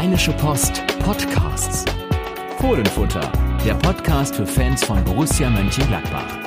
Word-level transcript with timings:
Rheinische 0.00 0.32
Post 0.32 0.82
Podcasts. 1.00 1.84
Fohlenfutter, 2.56 3.30
der 3.66 3.74
Podcast 3.74 4.34
für 4.34 4.46
Fans 4.46 4.82
von 4.82 5.04
Borussia 5.04 5.50
Mönchengladbach. 5.50 6.38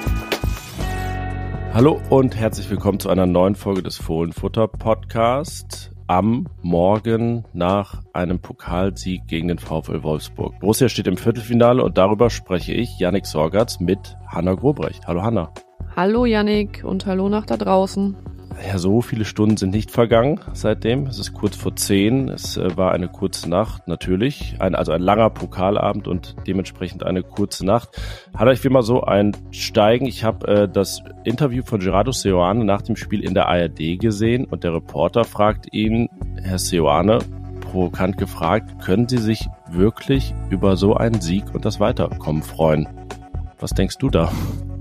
Hallo 1.71 2.01
und 2.09 2.35
herzlich 2.35 2.67
willkommen 2.71 2.99
zu 2.99 3.09
einer 3.09 3.27
neuen 3.27 3.53
Folge 3.53 3.83
des 3.83 3.97
Fohlenfutter 3.97 4.67
Podcast 4.67 5.91
am 6.07 6.47
Morgen 6.63 7.45
nach 7.53 8.01
einem 8.11 8.39
Pokalsieg 8.39 9.27
gegen 9.27 9.49
den 9.49 9.59
VfL 9.59 10.01
Wolfsburg. 10.01 10.59
Borussia 10.59 10.89
steht 10.89 11.05
im 11.05 11.17
Viertelfinale 11.17 11.83
und 11.83 11.99
darüber 11.99 12.31
spreche 12.31 12.73
ich, 12.73 12.97
Yannick 12.97 13.27
Sorgatz, 13.27 13.79
mit 13.79 14.17
Hanna 14.25 14.55
Grobrecht. 14.55 15.05
Hallo 15.05 15.21
Hanna. 15.21 15.53
Hallo 15.95 16.25
Yannick 16.25 16.83
und 16.83 17.05
hallo 17.05 17.29
nach 17.29 17.45
da 17.45 17.57
draußen 17.57 18.15
ja, 18.65 18.77
so 18.77 19.01
viele 19.01 19.25
Stunden 19.25 19.57
sind 19.57 19.71
nicht 19.71 19.91
vergangen 19.91 20.39
seitdem. 20.53 21.07
Es 21.07 21.19
ist 21.19 21.33
kurz 21.33 21.55
vor 21.55 21.75
zehn. 21.75 22.29
Es 22.29 22.57
äh, 22.57 22.75
war 22.77 22.91
eine 22.91 23.07
kurze 23.07 23.49
Nacht, 23.49 23.87
natürlich. 23.87 24.55
Ein, 24.59 24.75
also 24.75 24.91
ein 24.91 25.01
langer 25.01 25.29
Pokalabend 25.29 26.07
und 26.07 26.35
dementsprechend 26.47 27.03
eine 27.03 27.23
kurze 27.23 27.65
Nacht. 27.65 27.89
Hat 28.35 28.47
euch 28.47 28.63
wie 28.63 28.69
mal 28.69 28.83
so 28.83 29.03
einsteigen. 29.03 30.07
Ich 30.07 30.23
habe 30.23 30.47
äh, 30.47 30.69
das 30.69 31.01
Interview 31.23 31.63
von 31.63 31.79
Gerardo 31.79 32.11
Seoane 32.11 32.63
nach 32.63 32.81
dem 32.81 32.95
Spiel 32.95 33.23
in 33.23 33.33
der 33.33 33.47
ARD 33.47 33.99
gesehen 33.99 34.45
und 34.45 34.63
der 34.63 34.73
Reporter 34.73 35.23
fragt 35.23 35.73
ihn, 35.73 36.09
Herr 36.41 36.59
Seoane, 36.59 37.19
provokant 37.61 38.17
gefragt, 38.17 38.83
können 38.83 39.07
Sie 39.07 39.17
sich 39.17 39.47
wirklich 39.69 40.33
über 40.49 40.77
so 40.77 40.95
einen 40.95 41.21
Sieg 41.21 41.45
und 41.53 41.65
das 41.65 41.79
Weiterkommen 41.79 42.43
freuen? 42.43 42.87
Was 43.59 43.71
denkst 43.71 43.97
du 43.97 44.09
da? 44.09 44.31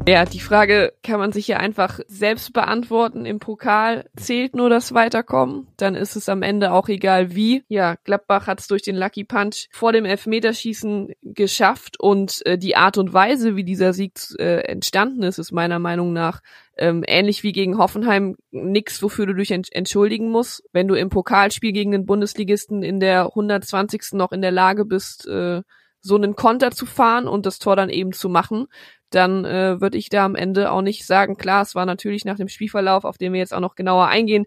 Ja, 0.09 0.25
die 0.25 0.41
Frage 0.41 0.93
kann 1.05 1.21
man 1.21 1.31
sich 1.31 1.47
ja 1.47 1.59
einfach 1.59 2.01
selbst 2.09 2.53
beantworten. 2.53 3.25
Im 3.25 3.39
Pokal 3.39 4.11
zählt 4.17 4.57
nur 4.57 4.69
das 4.69 4.95
Weiterkommen. 4.95 5.69
Dann 5.77 5.95
ist 5.95 6.17
es 6.17 6.29
am 6.29 6.43
Ende 6.43 6.73
auch 6.73 6.89
egal 6.89 7.37
wie. 7.37 7.63
Ja, 7.69 7.95
Gladbach 8.03 8.49
hat 8.49 8.59
es 8.59 8.67
durch 8.67 8.83
den 8.83 8.97
Lucky 8.97 9.23
Punch 9.23 9.69
vor 9.71 9.93
dem 9.93 10.05
Elfmeterschießen 10.05 11.13
geschafft 11.23 12.01
und 12.01 12.45
äh, 12.47 12.59
die 12.59 12.75
Art 12.75 12.99
und 12.99 13.13
Weise, 13.13 13.55
wie 13.55 13.63
dieser 13.63 13.93
Sieg 13.93 14.19
äh, 14.41 14.63
entstanden 14.63 15.23
ist, 15.23 15.39
ist 15.39 15.53
meiner 15.53 15.79
Meinung 15.79 16.13
nach 16.13 16.41
ähm, 16.77 17.05
ähnlich 17.07 17.45
wie 17.45 17.53
gegen 17.53 17.79
Hoffenheim 17.79 18.35
nix, 18.51 19.05
wofür 19.05 19.27
du 19.27 19.35
dich 19.35 19.53
entschuldigen 19.53 20.31
musst. 20.31 20.65
Wenn 20.73 20.89
du 20.89 20.95
im 20.95 21.11
Pokalspiel 21.11 21.73
gegen 21.73 21.93
den 21.93 22.07
Bundesligisten 22.07 22.83
in 22.83 22.99
der 22.99 23.27
120. 23.27 24.15
noch 24.15 24.33
in 24.33 24.43
der 24.43 24.53
Lage 24.53 24.85
bist, 24.85 25.29
äh, 25.29 25.63
so 26.01 26.17
einen 26.17 26.35
Konter 26.35 26.73
zu 26.73 26.85
fahren 26.85 27.29
und 27.29 27.47
das 27.47 27.61
Tor 27.61 27.77
dann 27.77 27.89
eben 27.89 28.13
zu 28.13 28.29
machen, 28.29 28.67
dann 29.15 29.45
äh, 29.45 29.81
würde 29.81 29.99
ich 29.99 30.09
da 30.09 30.25
am 30.25 30.35
Ende 30.35 30.71
auch 30.73 30.83
nicht 30.83 31.07
sagen, 31.07 31.37
klar, 31.37 31.63
es 31.63 31.75
war 31.75 31.87
natürlich 31.87 32.25
nach 32.25 32.37
dem 32.37 32.49
Spielverlauf, 32.49 33.05
auf 33.05 33.19
den 33.19 33.33
wir 33.33 33.41
jetzt 33.41 33.55
auch 33.55 33.61
noch 33.61 33.75
genauer 33.75 34.09
eingehen, 34.09 34.47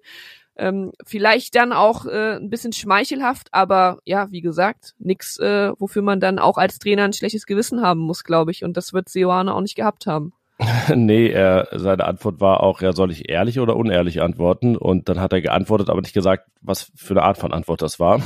ähm, 0.57 0.91
vielleicht 1.05 1.55
dann 1.55 1.73
auch 1.73 2.05
äh, 2.05 2.37
ein 2.37 2.49
bisschen 2.49 2.73
schmeichelhaft, 2.73 3.49
aber 3.51 3.99
ja, 4.05 4.31
wie 4.31 4.41
gesagt, 4.41 4.95
nix, 4.99 5.37
äh, 5.39 5.71
wofür 5.77 6.01
man 6.01 6.19
dann 6.19 6.39
auch 6.39 6.57
als 6.57 6.79
Trainer 6.79 7.03
ein 7.03 7.13
schlechtes 7.13 7.45
Gewissen 7.45 7.81
haben 7.81 7.99
muss, 7.99 8.23
glaube 8.23 8.51
ich. 8.51 8.63
Und 8.63 8.77
das 8.77 8.93
wird 8.93 9.09
Seoane 9.09 9.53
auch 9.53 9.61
nicht 9.61 9.75
gehabt 9.75 10.07
haben. 10.07 10.33
nee, 10.95 11.27
er, 11.27 11.67
seine 11.73 12.05
Antwort 12.05 12.39
war 12.39 12.61
auch, 12.61 12.81
ja, 12.81 12.93
soll 12.93 13.11
ich 13.11 13.29
ehrlich 13.29 13.59
oder 13.59 13.75
unehrlich 13.75 14.21
antworten? 14.21 14.77
Und 14.77 15.09
dann 15.09 15.19
hat 15.19 15.33
er 15.33 15.41
geantwortet, 15.41 15.89
aber 15.89 15.99
nicht 15.99 16.13
gesagt, 16.13 16.47
was 16.61 16.91
für 16.95 17.13
eine 17.13 17.23
Art 17.23 17.37
von 17.37 17.51
Antwort 17.51 17.81
das 17.81 17.99
war. 17.99 18.21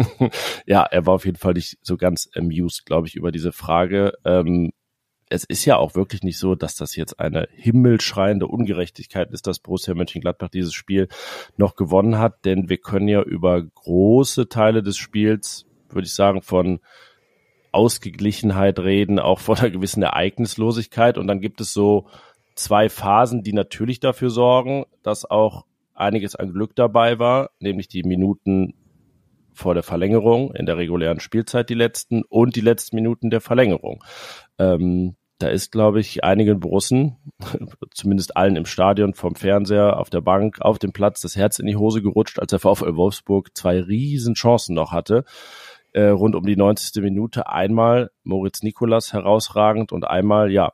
ja, 0.66 0.84
er 0.84 1.04
war 1.04 1.14
auf 1.14 1.26
jeden 1.26 1.36
Fall 1.36 1.52
nicht 1.52 1.76
so 1.82 1.98
ganz 1.98 2.30
amused, 2.34 2.86
glaube 2.86 3.06
ich, 3.06 3.16
über 3.16 3.30
diese 3.30 3.52
Frage. 3.52 4.14
Ähm, 4.24 4.70
es 5.30 5.44
ist 5.44 5.64
ja 5.64 5.76
auch 5.76 5.94
wirklich 5.94 6.22
nicht 6.22 6.38
so, 6.38 6.54
dass 6.54 6.74
das 6.74 6.96
jetzt 6.96 7.20
eine 7.20 7.48
himmelschreiende 7.52 8.46
Ungerechtigkeit 8.46 9.30
ist, 9.30 9.46
dass 9.46 9.58
Borussia 9.58 9.94
Mönchengladbach 9.94 10.48
dieses 10.48 10.74
Spiel 10.74 11.08
noch 11.56 11.76
gewonnen 11.76 12.18
hat, 12.18 12.44
denn 12.44 12.68
wir 12.68 12.78
können 12.78 13.08
ja 13.08 13.22
über 13.22 13.62
große 13.62 14.48
Teile 14.48 14.82
des 14.82 14.96
Spiels, 14.96 15.66
würde 15.88 16.06
ich 16.06 16.14
sagen, 16.14 16.42
von 16.42 16.80
Ausgeglichenheit 17.72 18.78
reden, 18.78 19.18
auch 19.18 19.40
von 19.40 19.58
einer 19.58 19.70
gewissen 19.70 20.02
Ereignislosigkeit. 20.02 21.18
Und 21.18 21.26
dann 21.26 21.40
gibt 21.40 21.60
es 21.60 21.72
so 21.72 22.06
zwei 22.54 22.88
Phasen, 22.88 23.42
die 23.42 23.52
natürlich 23.52 24.00
dafür 24.00 24.30
sorgen, 24.30 24.84
dass 25.02 25.24
auch 25.24 25.64
einiges 25.94 26.34
an 26.34 26.52
Glück 26.52 26.74
dabei 26.74 27.18
war, 27.18 27.50
nämlich 27.60 27.88
die 27.88 28.02
Minuten 28.02 28.74
vor 29.58 29.74
der 29.74 29.82
Verlängerung 29.82 30.54
in 30.54 30.66
der 30.66 30.76
regulären 30.76 31.20
Spielzeit 31.20 31.68
die 31.68 31.74
letzten 31.74 32.22
und 32.22 32.56
die 32.56 32.60
letzten 32.60 32.96
Minuten 32.96 33.28
der 33.28 33.40
Verlängerung. 33.40 34.04
Ähm, 34.58 35.16
da 35.38 35.48
ist, 35.48 35.70
glaube 35.70 36.00
ich, 36.00 36.24
einigen 36.24 36.60
Borussen, 36.60 37.16
zumindest 37.92 38.36
allen 38.36 38.56
im 38.56 38.66
Stadion, 38.66 39.14
vom 39.14 39.34
Fernseher, 39.34 39.98
auf 39.98 40.10
der 40.10 40.20
Bank, 40.20 40.60
auf 40.60 40.78
dem 40.78 40.92
Platz, 40.92 41.20
das 41.20 41.36
Herz 41.36 41.58
in 41.58 41.66
die 41.66 41.76
Hose 41.76 42.02
gerutscht, 42.02 42.38
als 42.38 42.50
der 42.50 42.58
VfL 42.58 42.96
Wolfsburg 42.96 43.56
zwei 43.56 43.80
riesen 43.80 44.34
Chancen 44.34 44.74
noch 44.74 44.92
hatte. 44.92 45.24
Äh, 45.92 46.08
rund 46.08 46.34
um 46.34 46.44
die 46.44 46.56
90. 46.56 47.02
Minute 47.02 47.48
einmal 47.48 48.10
Moritz 48.22 48.62
Nikolas 48.62 49.12
herausragend 49.12 49.90
und 49.90 50.06
einmal, 50.06 50.50
ja, 50.50 50.72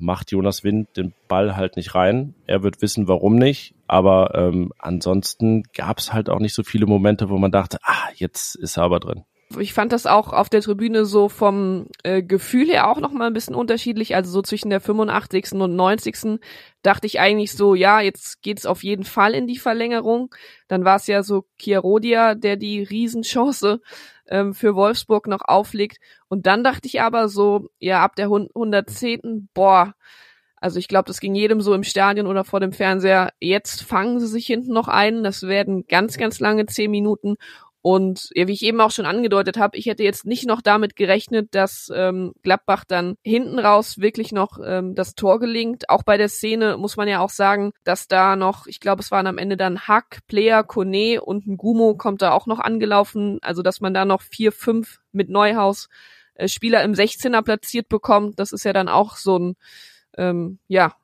macht 0.00 0.32
Jonas 0.32 0.64
Wind 0.64 0.96
den 0.96 1.12
Ball 1.28 1.56
halt 1.56 1.76
nicht 1.76 1.94
rein. 1.94 2.34
Er 2.46 2.62
wird 2.62 2.82
wissen, 2.82 3.08
warum 3.08 3.36
nicht. 3.36 3.74
Aber 3.86 4.34
ähm, 4.34 4.72
ansonsten 4.78 5.64
gab 5.74 5.98
es 5.98 6.12
halt 6.12 6.28
auch 6.30 6.38
nicht 6.38 6.54
so 6.54 6.62
viele 6.62 6.86
Momente, 6.86 7.28
wo 7.28 7.38
man 7.38 7.50
dachte, 7.50 7.78
ah, 7.82 8.08
jetzt 8.14 8.54
ist 8.56 8.76
er 8.76 8.84
aber 8.84 9.00
drin. 9.00 9.24
Ich 9.58 9.72
fand 9.72 9.90
das 9.90 10.06
auch 10.06 10.32
auf 10.32 10.48
der 10.48 10.60
Tribüne 10.60 11.04
so 11.04 11.28
vom 11.28 11.86
äh, 12.04 12.22
Gefühl 12.22 12.68
her 12.68 12.88
auch 12.88 13.00
noch 13.00 13.10
mal 13.10 13.26
ein 13.26 13.32
bisschen 13.32 13.56
unterschiedlich. 13.56 14.14
Also 14.14 14.30
so 14.30 14.42
zwischen 14.42 14.70
der 14.70 14.80
85. 14.80 15.54
und 15.54 15.74
90. 15.74 16.40
dachte 16.82 17.08
ich 17.08 17.18
eigentlich 17.18 17.52
so, 17.52 17.74
ja, 17.74 18.00
jetzt 18.00 18.42
geht's 18.42 18.64
auf 18.64 18.84
jeden 18.84 19.02
Fall 19.04 19.34
in 19.34 19.48
die 19.48 19.58
Verlängerung. 19.58 20.32
Dann 20.68 20.84
war 20.84 20.96
es 20.96 21.08
ja 21.08 21.24
so 21.24 21.46
Chiarodia, 21.58 22.36
der 22.36 22.56
die 22.56 22.84
Riesenchance 22.84 23.80
ähm, 24.30 24.54
für 24.54 24.74
Wolfsburg 24.74 25.26
noch 25.26 25.42
auflegt. 25.42 25.98
Und 26.28 26.46
dann 26.46 26.64
dachte 26.64 26.86
ich 26.86 27.00
aber 27.02 27.28
so, 27.28 27.68
ja, 27.78 28.02
ab 28.02 28.16
der 28.16 28.26
110. 28.26 29.48
boah, 29.52 29.94
also 30.60 30.78
ich 30.78 30.88
glaube, 30.88 31.06
das 31.06 31.20
ging 31.20 31.34
jedem 31.34 31.62
so 31.62 31.72
im 31.74 31.84
Stadion 31.84 32.26
oder 32.26 32.44
vor 32.44 32.60
dem 32.60 32.72
Fernseher. 32.72 33.32
Jetzt 33.40 33.82
fangen 33.82 34.20
sie 34.20 34.26
sich 34.26 34.46
hinten 34.46 34.72
noch 34.72 34.88
ein. 34.88 35.24
Das 35.24 35.42
werden 35.42 35.86
ganz, 35.88 36.18
ganz 36.18 36.38
lange 36.38 36.66
zehn 36.66 36.90
Minuten. 36.90 37.36
Und 37.82 38.28
ja, 38.34 38.46
wie 38.46 38.52
ich 38.52 38.62
eben 38.62 38.80
auch 38.80 38.90
schon 38.90 39.06
angedeutet 39.06 39.56
habe, 39.56 39.78
ich 39.78 39.86
hätte 39.86 40.02
jetzt 40.02 40.26
nicht 40.26 40.46
noch 40.46 40.60
damit 40.60 40.96
gerechnet, 40.96 41.54
dass 41.54 41.90
ähm, 41.94 42.32
Gladbach 42.42 42.84
dann 42.86 43.16
hinten 43.22 43.58
raus 43.58 43.98
wirklich 43.98 44.32
noch 44.32 44.58
ähm, 44.62 44.94
das 44.94 45.14
Tor 45.14 45.40
gelingt. 45.40 45.88
Auch 45.88 46.02
bei 46.02 46.18
der 46.18 46.28
Szene 46.28 46.76
muss 46.76 46.98
man 46.98 47.08
ja 47.08 47.20
auch 47.20 47.30
sagen, 47.30 47.72
dass 47.84 48.06
da 48.06 48.36
noch, 48.36 48.66
ich 48.66 48.80
glaube, 48.80 49.00
es 49.00 49.10
waren 49.10 49.26
am 49.26 49.38
Ende 49.38 49.56
dann 49.56 49.88
Hack, 49.88 50.20
Player, 50.26 50.62
Kone 50.62 51.22
und 51.22 51.46
ein 51.46 51.56
Gumo 51.56 51.94
kommt 51.94 52.20
da 52.20 52.32
auch 52.32 52.46
noch 52.46 52.58
angelaufen. 52.58 53.38
Also 53.40 53.62
dass 53.62 53.80
man 53.80 53.94
da 53.94 54.04
noch 54.04 54.20
vier, 54.20 54.52
fünf 54.52 54.98
mit 55.12 55.30
Neuhaus 55.30 55.88
äh, 56.34 56.48
Spieler 56.48 56.82
im 56.82 56.92
16er 56.92 57.42
platziert 57.42 57.88
bekommt, 57.88 58.38
das 58.38 58.52
ist 58.52 58.64
ja 58.64 58.72
dann 58.74 58.88
auch 58.88 59.16
so 59.16 59.38
ein 59.38 59.56
ähm, 60.18 60.58
ja 60.68 60.94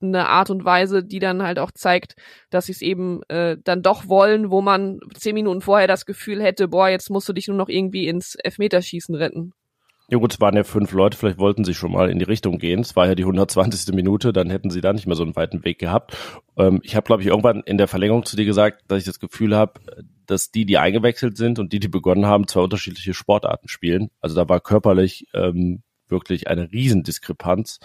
eine 0.00 0.28
Art 0.28 0.50
und 0.50 0.64
Weise, 0.64 1.02
die 1.02 1.18
dann 1.18 1.42
halt 1.42 1.58
auch 1.58 1.70
zeigt, 1.70 2.16
dass 2.50 2.66
sie 2.66 2.72
es 2.72 2.82
eben 2.82 3.22
äh, 3.28 3.56
dann 3.62 3.82
doch 3.82 4.08
wollen, 4.08 4.50
wo 4.50 4.60
man 4.60 5.00
zehn 5.14 5.34
Minuten 5.34 5.60
vorher 5.60 5.86
das 5.86 6.06
Gefühl 6.06 6.42
hätte, 6.42 6.68
boah, 6.68 6.88
jetzt 6.88 7.10
musst 7.10 7.28
du 7.28 7.32
dich 7.32 7.48
nur 7.48 7.56
noch 7.56 7.68
irgendwie 7.68 8.06
ins 8.06 8.34
Elfmeterschießen 8.34 9.14
retten. 9.14 9.52
Ja 10.10 10.18
gut, 10.18 10.34
es 10.34 10.40
waren 10.40 10.54
ja 10.54 10.64
fünf 10.64 10.92
Leute, 10.92 11.16
vielleicht 11.16 11.38
wollten 11.38 11.64
sie 11.64 11.72
schon 11.72 11.90
mal 11.90 12.10
in 12.10 12.18
die 12.18 12.26
Richtung 12.26 12.58
gehen. 12.58 12.80
Es 12.80 12.94
war 12.94 13.06
ja 13.06 13.14
die 13.14 13.22
120. 13.22 13.94
Minute, 13.94 14.34
dann 14.34 14.50
hätten 14.50 14.68
sie 14.68 14.82
da 14.82 14.92
nicht 14.92 15.06
mehr 15.06 15.16
so 15.16 15.22
einen 15.22 15.34
weiten 15.34 15.64
Weg 15.64 15.78
gehabt. 15.78 16.14
Ähm, 16.58 16.80
ich 16.82 16.94
habe, 16.94 17.06
glaube 17.06 17.22
ich, 17.22 17.28
irgendwann 17.28 17.62
in 17.62 17.78
der 17.78 17.88
Verlängerung 17.88 18.24
zu 18.26 18.36
dir 18.36 18.44
gesagt, 18.44 18.82
dass 18.88 18.98
ich 18.98 19.06
das 19.06 19.18
Gefühl 19.18 19.56
habe, 19.56 19.80
dass 20.26 20.50
die, 20.50 20.66
die 20.66 20.76
eingewechselt 20.76 21.38
sind 21.38 21.58
und 21.58 21.72
die, 21.72 21.80
die 21.80 21.88
begonnen 21.88 22.26
haben, 22.26 22.46
zwei 22.46 22.60
unterschiedliche 22.60 23.14
Sportarten 23.14 23.68
spielen. 23.68 24.10
Also 24.20 24.36
da 24.36 24.46
war 24.46 24.60
körperlich 24.60 25.26
ähm, 25.32 25.82
wirklich 26.08 26.48
eine 26.48 26.70
Riesendiskrepanz. 26.70 27.80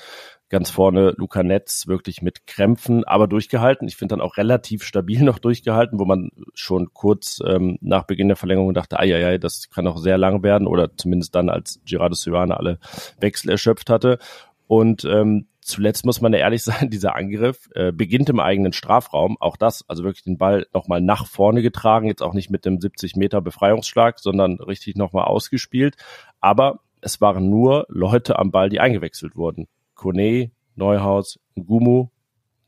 Ganz 0.49 0.71
vorne 0.71 1.13
Luca 1.17 1.43
Netz 1.43 1.87
wirklich 1.87 2.23
mit 2.23 2.47
Krämpfen, 2.47 3.03
aber 3.03 3.27
durchgehalten. 3.27 3.87
Ich 3.87 3.95
finde 3.95 4.13
dann 4.13 4.21
auch 4.21 4.37
relativ 4.37 4.83
stabil 4.83 5.21
noch 5.23 5.37
durchgehalten, 5.37 5.99
wo 5.99 6.05
man 6.05 6.31
schon 6.55 6.93
kurz 6.93 7.39
ähm, 7.45 7.77
nach 7.81 8.03
Beginn 8.03 8.29
der 8.29 8.37
Verlängerung 8.37 8.73
dachte, 8.73 8.99
ai, 8.99 9.13
ai, 9.13 9.27
ai, 9.27 9.37
das 9.37 9.69
kann 9.69 9.85
auch 9.85 9.97
sehr 9.97 10.17
lang 10.17 10.41
werden 10.41 10.67
oder 10.67 10.96
zumindest 10.97 11.35
dann, 11.35 11.49
als 11.49 11.79
Gerardo 11.85 12.16
Silvana 12.16 12.55
alle 12.55 12.79
Wechsel 13.19 13.51
erschöpft 13.51 13.91
hatte. 13.91 14.17
Und 14.66 15.05
ähm, 15.05 15.47
zuletzt 15.61 16.05
muss 16.05 16.19
man 16.19 16.34
ja 16.34 16.40
ehrlich 16.40 16.63
sein, 16.63 16.90
dieser 16.90 17.16
Angriff 17.16 17.69
äh, 17.75 17.91
beginnt 17.91 18.29
im 18.29 18.40
eigenen 18.40 18.73
Strafraum. 18.73 19.37
Auch 19.40 19.55
das, 19.55 19.87
also 19.87 20.03
wirklich 20.03 20.23
den 20.23 20.37
Ball 20.37 20.66
nochmal 20.73 21.02
nach 21.02 21.28
vorne 21.28 21.61
getragen, 21.61 22.07
jetzt 22.07 22.23
auch 22.23 22.34
nicht 22.34 22.49
mit 22.49 22.66
dem 22.66 22.81
70 22.81 23.16
Meter 23.16 23.41
Befreiungsschlag, 23.41 24.19
sondern 24.19 24.59
richtig 24.59 24.95
nochmal 24.95 25.25
ausgespielt. 25.25 25.95
Aber 26.41 26.79
es 27.02 27.22
waren 27.22 27.49
nur 27.49 27.85
Leute 27.87 28.37
am 28.40 28.52
Ball, 28.52 28.69
die 28.69 28.79
eingewechselt 28.79 29.35
wurden. 29.35 29.67
Kone, 29.99 30.51
Neuhaus, 30.75 31.40
Gumu, 31.55 32.07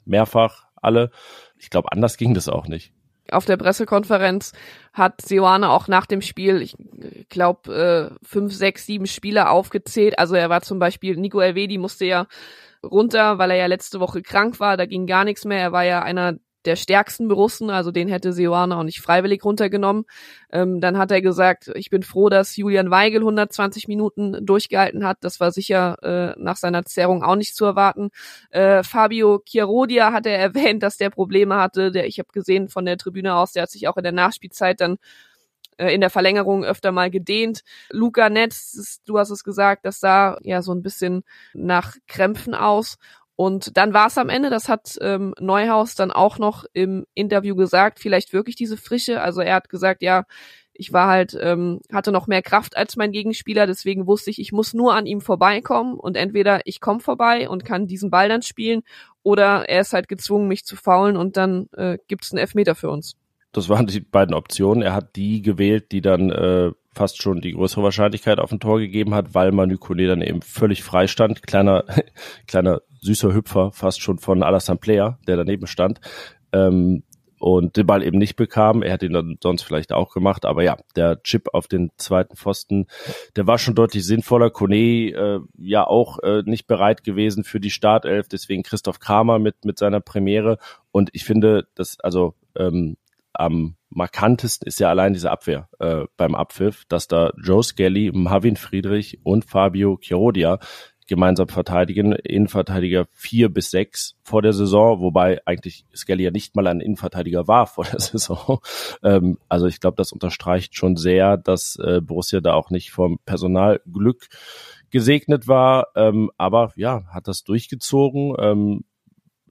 mehrfach 0.03 0.65
alle. 0.75 1.11
Ich 1.57 1.69
glaube, 1.69 1.91
anders 1.91 2.17
ging 2.17 2.33
das 2.33 2.49
auch 2.49 2.67
nicht. 2.67 2.93
Auf 3.31 3.45
der 3.45 3.55
Pressekonferenz 3.55 4.51
hat 4.91 5.21
Seoane 5.21 5.69
auch 5.69 5.87
nach 5.87 6.05
dem 6.05 6.21
Spiel, 6.21 6.61
ich 6.61 6.75
glaube, 7.29 8.11
äh, 8.21 8.25
fünf, 8.25 8.53
sechs, 8.53 8.85
sieben 8.85 9.07
Spieler 9.07 9.49
aufgezählt. 9.51 10.19
Also 10.19 10.35
er 10.35 10.49
war 10.49 10.61
zum 10.61 10.79
Beispiel, 10.79 11.15
Nico 11.15 11.39
Elvedi 11.39 11.77
musste 11.77 12.03
ja 12.03 12.27
runter, 12.83 13.37
weil 13.37 13.51
er 13.51 13.57
ja 13.57 13.65
letzte 13.67 14.01
Woche 14.01 14.21
krank 14.21 14.59
war, 14.59 14.75
da 14.75 14.85
ging 14.85 15.07
gar 15.07 15.23
nichts 15.23 15.45
mehr. 15.45 15.59
Er 15.59 15.71
war 15.71 15.85
ja 15.85 16.01
einer 16.01 16.35
der 16.65 16.75
stärksten 16.75 17.27
Borussen, 17.27 17.69
also 17.69 17.91
den 17.91 18.07
hätte 18.07 18.33
Seoane 18.33 18.75
auch 18.77 18.83
nicht 18.83 19.01
freiwillig 19.01 19.43
runtergenommen. 19.43 20.05
Ähm, 20.51 20.79
dann 20.79 20.97
hat 20.97 21.11
er 21.11 21.21
gesagt, 21.21 21.71
ich 21.75 21.89
bin 21.89 22.03
froh, 22.03 22.29
dass 22.29 22.55
Julian 22.55 22.91
Weigel 22.91 23.21
120 23.21 23.87
Minuten 23.87 24.45
durchgehalten 24.45 25.05
hat. 25.05 25.17
Das 25.21 25.39
war 25.39 25.51
sicher 25.51 25.97
äh, 26.03 26.39
nach 26.39 26.57
seiner 26.57 26.85
Zerrung 26.85 27.23
auch 27.23 27.35
nicht 27.35 27.55
zu 27.55 27.65
erwarten. 27.65 28.09
Äh, 28.51 28.83
Fabio 28.83 29.41
Chiarodia 29.45 30.13
hat 30.13 30.25
er 30.25 30.37
erwähnt, 30.39 30.83
dass 30.83 30.97
der 30.97 31.09
Probleme 31.09 31.55
hatte. 31.55 31.91
Der, 31.91 32.07
ich 32.07 32.19
habe 32.19 32.29
gesehen 32.33 32.69
von 32.69 32.85
der 32.85 32.97
Tribüne 32.97 33.35
aus, 33.35 33.53
der 33.53 33.63
hat 33.63 33.71
sich 33.71 33.87
auch 33.87 33.97
in 33.97 34.03
der 34.03 34.11
Nachspielzeit 34.11 34.81
dann 34.81 34.97
äh, 35.81 35.93
in 35.93 36.01
der 36.01 36.09
Verlängerung 36.09 36.63
öfter 36.63 36.91
mal 36.91 37.09
gedehnt. 37.09 37.61
Luca 37.89 38.29
Netz, 38.29 39.01
du 39.05 39.17
hast 39.17 39.31
es 39.31 39.43
gesagt, 39.43 39.85
das 39.85 39.99
sah 39.99 40.37
ja 40.41 40.61
so 40.61 40.73
ein 40.73 40.83
bisschen 40.83 41.23
nach 41.53 41.95
Krämpfen 42.07 42.53
aus. 42.53 42.97
Und 43.41 43.75
dann 43.75 43.91
war 43.91 44.05
es 44.05 44.19
am 44.19 44.29
Ende, 44.29 44.51
das 44.51 44.69
hat 44.69 44.99
ähm, 45.01 45.33
Neuhaus 45.39 45.95
dann 45.95 46.11
auch 46.11 46.37
noch 46.37 46.63
im 46.73 47.07
Interview 47.15 47.55
gesagt, 47.55 47.99
vielleicht 47.99 48.33
wirklich 48.33 48.55
diese 48.55 48.77
Frische. 48.77 49.19
Also 49.19 49.41
er 49.41 49.55
hat 49.55 49.67
gesagt, 49.67 50.03
ja, 50.03 50.25
ich 50.73 50.93
war 50.93 51.07
halt, 51.07 51.35
ähm, 51.41 51.79
hatte 51.91 52.11
noch 52.11 52.27
mehr 52.27 52.43
Kraft 52.43 52.77
als 52.77 52.97
mein 52.97 53.11
Gegenspieler, 53.11 53.65
deswegen 53.65 54.05
wusste 54.05 54.29
ich, 54.29 54.37
ich 54.37 54.51
muss 54.51 54.75
nur 54.75 54.93
an 54.93 55.07
ihm 55.07 55.21
vorbeikommen 55.21 55.95
und 55.95 56.17
entweder 56.17 56.61
ich 56.65 56.81
komme 56.81 56.99
vorbei 56.99 57.49
und 57.49 57.65
kann 57.65 57.87
diesen 57.87 58.11
Ball 58.11 58.29
dann 58.29 58.43
spielen 58.43 58.83
oder 59.23 59.67
er 59.67 59.81
ist 59.81 59.93
halt 59.93 60.07
gezwungen, 60.07 60.47
mich 60.47 60.63
zu 60.63 60.75
faulen 60.75 61.17
und 61.17 61.35
dann 61.35 61.67
äh, 61.75 61.97
gibt 62.07 62.25
es 62.25 62.31
einen 62.31 62.37
Elfmeter 62.41 62.75
für 62.75 62.91
uns. 62.91 63.15
Das 63.53 63.69
waren 63.69 63.87
die 63.87 64.01
beiden 64.01 64.35
Optionen. 64.35 64.83
Er 64.83 64.93
hat 64.93 65.15
die 65.15 65.41
gewählt, 65.41 65.91
die 65.91 66.01
dann 66.01 66.29
äh, 66.29 66.73
fast 66.93 67.23
schon 67.23 67.41
die 67.41 67.53
größere 67.53 67.81
Wahrscheinlichkeit 67.81 68.37
auf 68.37 68.51
ein 68.51 68.59
Tor 68.59 68.79
gegeben 68.79 69.15
hat, 69.15 69.33
weil 69.33 69.51
Manu 69.51 69.79
Kone 69.79 70.05
dann 70.05 70.21
eben 70.21 70.43
völlig 70.43 70.83
frei 70.83 71.07
stand. 71.07 71.41
Kleiner, 71.41 71.85
kleiner 72.47 72.81
süßer 73.01 73.33
Hüpfer, 73.33 73.71
fast 73.71 74.01
schon 74.01 74.19
von 74.19 74.43
Alassane 74.43 74.79
Player, 74.79 75.19
der 75.27 75.37
daneben 75.37 75.67
stand. 75.67 75.99
Ähm, 76.53 77.03
und 77.41 77.75
den 77.75 77.87
Ball 77.87 78.03
eben 78.03 78.19
nicht 78.19 78.35
bekam. 78.35 78.83
Er 78.83 78.91
hätte 78.91 79.07
ihn 79.07 79.13
dann 79.13 79.37
sonst 79.41 79.63
vielleicht 79.63 79.93
auch 79.93 80.13
gemacht, 80.13 80.45
aber 80.45 80.61
ja, 80.61 80.77
der 80.95 81.23
Chip 81.23 81.49
auf 81.53 81.67
den 81.67 81.89
zweiten 81.97 82.35
Pfosten, 82.35 82.85
der 83.35 83.47
war 83.47 83.57
schon 83.57 83.73
deutlich 83.73 84.05
sinnvoller. 84.05 84.51
Kone 84.51 85.09
äh, 85.09 85.39
ja 85.57 85.85
auch 85.87 86.19
äh, 86.19 86.43
nicht 86.45 86.67
bereit 86.67 87.03
gewesen 87.03 87.43
für 87.43 87.59
die 87.59 87.71
Startelf, 87.71 88.27
deswegen 88.27 88.61
Christoph 88.61 88.99
Kramer 88.99 89.39
mit 89.39 89.65
mit 89.65 89.79
seiner 89.79 90.01
Premiere. 90.01 90.59
Und 90.91 91.09
ich 91.13 91.25
finde, 91.25 91.67
dass 91.73 91.99
also 91.99 92.35
ähm, 92.55 92.95
am 93.33 93.75
markantesten 93.89 94.67
ist 94.67 94.79
ja 94.79 94.89
allein 94.89 95.13
diese 95.13 95.31
Abwehr 95.31 95.67
äh, 95.79 96.05
beim 96.17 96.35
Abpfiff, 96.35 96.85
dass 96.89 97.07
da 97.07 97.31
Joe 97.41 97.63
Skelly, 97.63 98.11
Marvin 98.13 98.55
Friedrich 98.55 99.19
und 99.23 99.45
Fabio 99.45 99.97
Chirodia 99.99 100.59
gemeinsam 101.07 101.47
verteidigen, 101.47 102.13
Innenverteidiger 102.13 103.05
vier 103.11 103.49
bis 103.49 103.71
sechs 103.71 104.15
vor 104.23 104.41
der 104.41 104.53
Saison, 104.53 105.01
wobei 105.01 105.39
eigentlich 105.45 105.85
Skelly 105.95 106.23
ja 106.23 106.31
nicht 106.31 106.55
mal 106.55 106.67
ein 106.67 106.79
Innenverteidiger 106.79 107.47
war 107.47 107.67
vor 107.67 107.85
der 107.85 107.99
Saison. 107.99 108.59
Ähm, 109.03 109.37
also 109.49 109.67
ich 109.67 109.79
glaube, 109.79 109.97
das 109.97 110.11
unterstreicht 110.11 110.75
schon 110.75 110.95
sehr, 110.95 111.37
dass 111.37 111.77
äh, 111.77 112.01
Borussia 112.01 112.39
da 112.39 112.53
auch 112.53 112.69
nicht 112.69 112.91
vom 112.91 113.19
Personalglück 113.25 114.27
gesegnet 114.89 115.47
war, 115.47 115.87
ähm, 115.95 116.31
aber 116.37 116.71
ja, 116.75 117.03
hat 117.13 117.27
das 117.27 117.43
durchgezogen. 117.43 118.35
Ähm, 118.39 118.83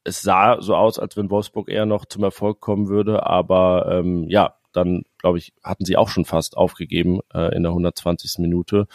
es 0.04 0.22
sah 0.22 0.60
so 0.60 0.74
aus, 0.76 0.98
als 0.98 1.16
wenn 1.16 1.30
Wolfsburg 1.30 1.68
eher 1.68 1.86
noch 1.86 2.06
zum 2.06 2.22
Erfolg 2.24 2.60
kommen 2.60 2.88
würde, 2.88 3.26
aber 3.26 3.86
ähm, 3.90 4.26
ja, 4.28 4.54
dann 4.72 5.02
glaube 5.18 5.38
ich, 5.38 5.52
hatten 5.62 5.84
sie 5.84 5.96
auch 5.96 6.08
schon 6.08 6.24
fast 6.24 6.56
aufgegeben 6.56 7.20
äh, 7.34 7.54
in 7.54 7.62
der 7.62 7.72
120. 7.72 8.38
Minute. 8.38 8.86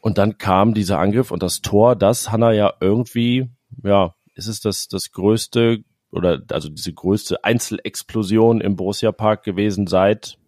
Und 0.00 0.18
dann 0.18 0.38
kam 0.38 0.74
dieser 0.74 0.98
Angriff 0.98 1.30
und 1.30 1.42
das 1.42 1.60
Tor, 1.60 1.94
das 1.94 2.32
Hanna 2.32 2.52
ja 2.52 2.72
irgendwie, 2.80 3.50
ja, 3.84 4.14
ist 4.34 4.46
es 4.46 4.60
das, 4.60 4.88
das 4.88 5.12
größte 5.12 5.84
oder 6.10 6.42
also 6.50 6.68
diese 6.68 6.92
größte 6.92 7.44
Einzelexplosion 7.44 8.60
im 8.60 8.76
Borussia 8.76 9.12
Park 9.12 9.44
gewesen 9.44 9.86
seit 9.86 10.38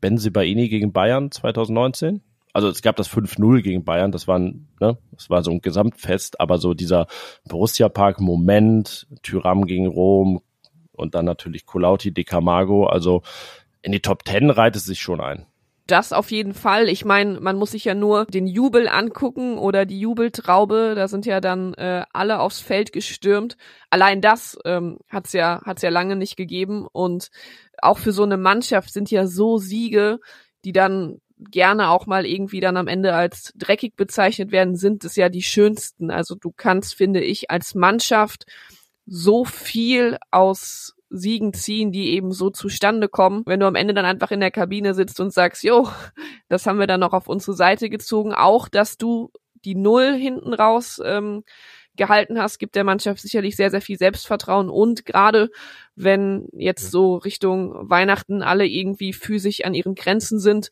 Benzibaini 0.00 0.68
gegen 0.68 0.92
Bayern 0.92 1.30
2019? 1.30 2.22
Also 2.52 2.68
es 2.68 2.82
gab 2.82 2.96
das 2.96 3.08
5-0 3.08 3.62
gegen 3.62 3.84
Bayern, 3.84 4.12
das 4.12 4.28
war, 4.28 4.38
ein, 4.38 4.68
ne, 4.78 4.98
das 5.12 5.30
war 5.30 5.42
so 5.42 5.50
ein 5.50 5.62
Gesamtfest, 5.62 6.38
aber 6.38 6.58
so 6.58 6.74
dieser 6.74 7.06
Borussia 7.48 7.88
Park 7.88 8.20
Moment, 8.20 9.06
Tyram 9.22 9.64
gegen 9.64 9.86
Rom 9.86 10.42
und 10.92 11.14
dann 11.14 11.24
natürlich 11.24 11.64
Colauti, 11.64 12.12
De 12.12 12.24
Camargo, 12.24 12.84
also 12.86 13.22
in 13.80 13.92
die 13.92 14.00
Top 14.00 14.26
10 14.26 14.50
reiht 14.50 14.76
es 14.76 14.84
sich 14.84 15.00
schon 15.00 15.20
ein. 15.20 15.46
Das 15.86 16.12
auf 16.12 16.30
jeden 16.30 16.54
Fall. 16.54 16.88
Ich 16.88 17.04
meine, 17.04 17.40
man 17.40 17.56
muss 17.56 17.72
sich 17.72 17.84
ja 17.84 17.94
nur 17.94 18.26
den 18.26 18.46
Jubel 18.46 18.88
angucken 18.88 19.58
oder 19.58 19.84
die 19.84 19.98
Jubeltraube. 19.98 20.94
Da 20.94 21.08
sind 21.08 21.26
ja 21.26 21.40
dann 21.40 21.74
äh, 21.74 22.04
alle 22.12 22.38
aufs 22.38 22.60
Feld 22.60 22.92
gestürmt. 22.92 23.56
Allein 23.90 24.20
das 24.20 24.56
ähm, 24.64 24.98
hat's 25.08 25.32
ja 25.32 25.60
hat's 25.64 25.82
ja 25.82 25.90
lange 25.90 26.14
nicht 26.14 26.36
gegeben. 26.36 26.86
Und 26.92 27.28
auch 27.78 27.98
für 27.98 28.12
so 28.12 28.22
eine 28.22 28.36
Mannschaft 28.36 28.92
sind 28.92 29.10
ja 29.10 29.26
so 29.26 29.58
Siege, 29.58 30.20
die 30.64 30.72
dann 30.72 31.20
gerne 31.50 31.90
auch 31.90 32.06
mal 32.06 32.26
irgendwie 32.26 32.60
dann 32.60 32.76
am 32.76 32.86
Ende 32.86 33.14
als 33.14 33.52
dreckig 33.56 33.96
bezeichnet 33.96 34.52
werden, 34.52 34.76
sind 34.76 35.04
es 35.04 35.16
ja 35.16 35.28
die 35.28 35.42
schönsten. 35.42 36.10
Also 36.10 36.36
du 36.36 36.52
kannst, 36.56 36.94
finde 36.94 37.20
ich, 37.20 37.50
als 37.50 37.74
Mannschaft 37.74 38.44
so 39.06 39.44
viel 39.44 40.18
aus 40.30 40.94
Siegen 41.12 41.52
ziehen, 41.52 41.92
die 41.92 42.10
eben 42.10 42.32
so 42.32 42.50
zustande 42.50 43.08
kommen. 43.08 43.42
Wenn 43.46 43.60
du 43.60 43.66
am 43.66 43.74
Ende 43.74 43.94
dann 43.94 44.04
einfach 44.04 44.30
in 44.30 44.40
der 44.40 44.50
Kabine 44.50 44.94
sitzt 44.94 45.20
und 45.20 45.32
sagst, 45.32 45.62
jo, 45.62 45.88
das 46.48 46.66
haben 46.66 46.78
wir 46.78 46.86
dann 46.86 47.00
noch 47.00 47.12
auf 47.12 47.28
unsere 47.28 47.54
Seite 47.54 47.90
gezogen, 47.90 48.32
auch 48.34 48.68
dass 48.68 48.96
du 48.96 49.30
die 49.64 49.74
Null 49.74 50.14
hinten 50.14 50.54
raus 50.54 51.00
ähm, 51.04 51.44
gehalten 51.96 52.40
hast, 52.40 52.58
gibt 52.58 52.74
der 52.74 52.84
Mannschaft 52.84 53.20
sicherlich 53.20 53.54
sehr, 53.54 53.70
sehr 53.70 53.82
viel 53.82 53.98
Selbstvertrauen 53.98 54.70
und 54.70 55.04
gerade 55.04 55.50
wenn 55.94 56.48
jetzt 56.52 56.90
so 56.90 57.16
Richtung 57.16 57.90
Weihnachten 57.90 58.42
alle 58.42 58.66
irgendwie 58.66 59.12
physisch 59.12 59.62
an 59.64 59.74
ihren 59.74 59.94
Grenzen 59.94 60.38
sind, 60.40 60.70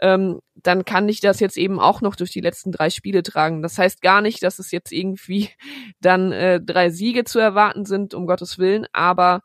ähm, 0.00 0.40
dann 0.54 0.86
kann 0.86 1.08
ich 1.10 1.20
das 1.20 1.40
jetzt 1.40 1.58
eben 1.58 1.78
auch 1.78 2.00
noch 2.00 2.16
durch 2.16 2.30
die 2.30 2.40
letzten 2.40 2.72
drei 2.72 2.88
Spiele 2.88 3.22
tragen. 3.22 3.60
Das 3.60 3.76
heißt 3.76 4.00
gar 4.00 4.22
nicht, 4.22 4.42
dass 4.42 4.58
es 4.58 4.70
jetzt 4.70 4.92
irgendwie 4.92 5.50
dann 6.00 6.32
äh, 6.32 6.58
drei 6.58 6.88
Siege 6.88 7.24
zu 7.24 7.38
erwarten 7.38 7.84
sind, 7.84 8.14
um 8.14 8.26
Gottes 8.26 8.58
Willen, 8.58 8.86
aber 8.92 9.42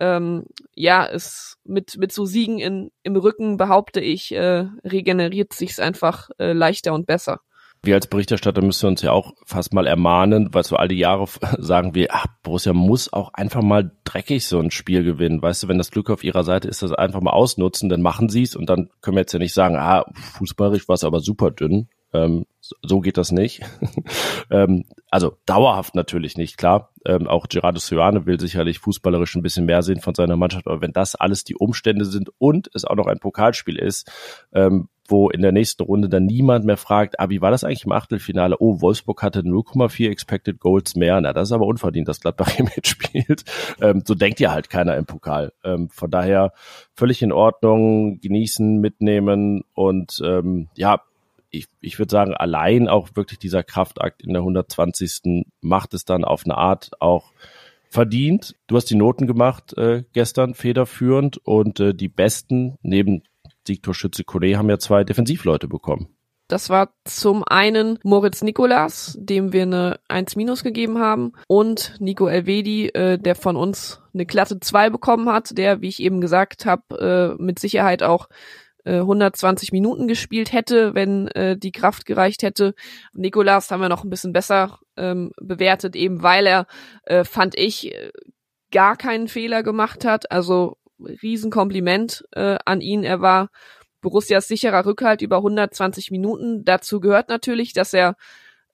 ähm, 0.00 0.44
ja, 0.74 1.06
es 1.06 1.58
mit, 1.64 1.96
mit 1.98 2.12
so 2.12 2.24
Siegen 2.24 2.58
in, 2.58 2.90
im 3.02 3.16
Rücken, 3.16 3.56
behaupte 3.56 4.00
ich, 4.00 4.32
äh, 4.32 4.66
regeneriert 4.84 5.52
sich's 5.52 5.78
einfach 5.78 6.30
äh, 6.38 6.52
leichter 6.52 6.92
und 6.94 7.06
besser. 7.06 7.40
Wir 7.82 7.94
als 7.94 8.08
Berichterstatter 8.08 8.60
müssen 8.60 8.88
uns 8.88 9.00
ja 9.00 9.12
auch 9.12 9.32
fast 9.46 9.72
mal 9.72 9.86
ermahnen, 9.86 10.52
weil 10.52 10.64
so 10.64 10.76
all 10.76 10.88
die 10.88 10.98
Jahre 10.98 11.26
sagen 11.58 11.94
wir, 11.94 12.08
ach, 12.10 12.26
Borussia 12.42 12.74
muss 12.74 13.12
auch 13.12 13.32
einfach 13.32 13.62
mal 13.62 13.92
dreckig 14.04 14.46
so 14.46 14.58
ein 14.58 14.70
Spiel 14.70 15.02
gewinnen. 15.02 15.40
Weißt 15.40 15.62
du, 15.62 15.68
wenn 15.68 15.78
das 15.78 15.90
Glück 15.90 16.10
auf 16.10 16.22
ihrer 16.22 16.44
Seite 16.44 16.68
ist, 16.68 16.82
das 16.82 16.92
einfach 16.92 17.22
mal 17.22 17.32
ausnutzen, 17.32 17.88
dann 17.88 18.02
machen 18.02 18.28
sie's 18.28 18.54
und 18.54 18.68
dann 18.68 18.90
können 19.00 19.16
wir 19.16 19.22
jetzt 19.22 19.32
ja 19.32 19.38
nicht 19.38 19.54
sagen, 19.54 19.76
ah, 19.76 20.04
fußballisch 20.14 20.88
war 20.88 20.94
es 20.94 21.04
aber 21.04 21.20
super 21.20 21.50
dünn. 21.50 21.88
Ähm, 22.12 22.44
so 22.82 23.00
geht 23.00 23.16
das 23.16 23.32
nicht. 23.32 23.62
ähm, 24.50 24.84
also 25.10 25.36
dauerhaft 25.46 25.94
natürlich 25.94 26.36
nicht, 26.36 26.56
klar. 26.56 26.90
Ähm, 27.06 27.26
auch 27.26 27.48
Gerardo 27.48 27.78
Sioane 27.78 28.26
will 28.26 28.38
sicherlich 28.38 28.78
fußballerisch 28.78 29.34
ein 29.34 29.42
bisschen 29.42 29.66
mehr 29.66 29.82
sehen 29.82 30.00
von 30.00 30.14
seiner 30.14 30.36
Mannschaft, 30.36 30.66
aber 30.66 30.80
wenn 30.80 30.92
das 30.92 31.14
alles 31.14 31.44
die 31.44 31.56
Umstände 31.56 32.04
sind 32.04 32.30
und 32.38 32.70
es 32.74 32.84
auch 32.84 32.96
noch 32.96 33.06
ein 33.06 33.18
Pokalspiel 33.18 33.76
ist, 33.76 34.10
ähm, 34.52 34.88
wo 35.10 35.28
in 35.28 35.42
der 35.42 35.52
nächsten 35.52 35.82
Runde 35.82 36.08
dann 36.08 36.26
niemand 36.26 36.64
mehr 36.64 36.76
fragt, 36.76 37.18
ah, 37.18 37.28
wie 37.28 37.40
war 37.40 37.50
das 37.50 37.64
eigentlich 37.64 37.84
im 37.84 37.92
Achtelfinale? 37.92 38.56
Oh, 38.60 38.80
Wolfsburg 38.80 39.22
hatte 39.22 39.40
0,4 39.40 40.10
Expected 40.10 40.60
Goals 40.60 40.94
mehr. 40.94 41.20
Na, 41.20 41.32
das 41.32 41.48
ist 41.48 41.52
aber 41.52 41.66
unverdient, 41.66 42.08
dass 42.08 42.20
Gladbach 42.20 42.50
hier 42.56 42.64
mitspielt. 42.64 43.44
Ähm, 43.80 44.02
so 44.06 44.14
denkt 44.14 44.40
ja 44.40 44.52
halt 44.52 44.70
keiner 44.70 44.96
im 44.96 45.06
Pokal. 45.06 45.52
Ähm, 45.64 45.88
von 45.90 46.10
daher 46.10 46.52
völlig 46.94 47.22
in 47.22 47.32
Ordnung, 47.32 48.20
genießen, 48.20 48.80
mitnehmen 48.80 49.64
und 49.74 50.20
ähm, 50.24 50.68
ja, 50.76 51.02
ich, 51.50 51.66
ich 51.80 51.98
würde 51.98 52.10
sagen, 52.10 52.34
allein 52.34 52.88
auch 52.88 53.10
wirklich 53.14 53.38
dieser 53.38 53.62
Kraftakt 53.62 54.22
in 54.22 54.32
der 54.32 54.42
120. 54.42 55.46
macht 55.60 55.94
es 55.94 56.04
dann 56.04 56.24
auf 56.24 56.44
eine 56.44 56.56
Art 56.56 56.90
auch 57.00 57.32
verdient. 57.88 58.54
Du 58.66 58.76
hast 58.76 58.86
die 58.86 58.94
Noten 58.94 59.26
gemacht 59.26 59.76
äh, 59.76 60.04
gestern 60.12 60.54
federführend 60.54 61.38
und 61.38 61.80
äh, 61.80 61.94
die 61.94 62.08
besten 62.08 62.78
neben 62.82 63.22
Siegtorschütze 63.66 64.24
Kone 64.24 64.56
haben 64.56 64.70
ja 64.70 64.78
zwei 64.78 65.04
Defensivleute 65.04 65.68
bekommen. 65.68 66.08
Das 66.50 66.68
war 66.68 66.92
zum 67.04 67.44
einen 67.44 68.00
Moritz 68.02 68.42
Nikolas, 68.42 69.16
dem 69.20 69.52
wir 69.52 69.62
eine 69.62 70.00
1 70.08 70.34
minus 70.34 70.64
gegeben 70.64 70.98
haben, 70.98 71.32
und 71.46 71.94
Nico 72.00 72.26
Elvedi, 72.26 72.88
äh, 72.88 73.18
der 73.18 73.36
von 73.36 73.54
uns 73.54 74.02
eine 74.12 74.26
glatte 74.26 74.58
2 74.58 74.90
bekommen 74.90 75.28
hat, 75.28 75.56
der, 75.56 75.80
wie 75.80 75.88
ich 75.88 76.02
eben 76.02 76.20
gesagt 76.20 76.66
habe, 76.66 77.36
äh, 77.38 77.40
mit 77.42 77.60
Sicherheit 77.60 78.02
auch 78.02 78.28
120 78.84 79.70
äh, 79.70 79.74
Minuten 79.74 80.08
gespielt 80.08 80.52
hätte, 80.52 80.94
wenn 80.94 81.28
äh, 81.28 81.56
die 81.56 81.72
Kraft 81.72 82.06
gereicht 82.06 82.42
hätte. 82.42 82.74
Nikolas 83.12 83.70
haben 83.70 83.80
wir 83.80 83.88
noch 83.88 84.04
ein 84.04 84.10
bisschen 84.10 84.32
besser 84.32 84.78
ähm, 84.96 85.32
bewertet, 85.40 85.96
eben 85.96 86.22
weil 86.22 86.46
er, 86.46 86.66
äh, 87.04 87.24
fand 87.24 87.58
ich, 87.58 87.94
äh, 87.94 88.10
gar 88.70 88.96
keinen 88.96 89.28
Fehler 89.28 89.62
gemacht 89.62 90.04
hat. 90.04 90.30
Also 90.30 90.76
Riesenkompliment 90.98 92.24
äh, 92.32 92.56
an 92.64 92.80
ihn. 92.80 93.04
Er 93.04 93.20
war 93.20 93.48
Borussias 94.00 94.48
sicherer 94.48 94.86
Rückhalt 94.86 95.22
über 95.22 95.36
120 95.38 96.10
Minuten. 96.10 96.64
Dazu 96.64 97.00
gehört 97.00 97.28
natürlich, 97.28 97.72
dass 97.72 97.92
er, 97.92 98.16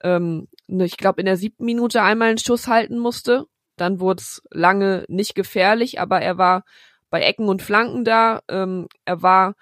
ähm, 0.03 0.49
ne, 0.67 0.85
ich 0.85 0.97
glaube, 0.97 1.21
in 1.21 1.27
der 1.27 1.37
siebten 1.37 1.65
Minute 1.65 2.03
einmal 2.03 2.29
einen 2.29 2.39
Schuss 2.39 2.69
halten 2.69 2.99
musste. 2.99 3.47
Dann 3.77 4.01
wurde 4.01 4.21
es 4.21 4.43
lange 4.51 5.05
nicht 5.09 5.35
gefährlich, 5.35 6.01
aber 6.01 6.21
er 6.21 6.39
war 6.39 6.65
bei 7.11 7.23
Ecken 7.23 7.49
und 7.49 7.63
Flanken 7.63 8.05
da. 8.05 8.41
Ähm, 8.49 8.89
er 9.05 9.23
war 9.23 9.55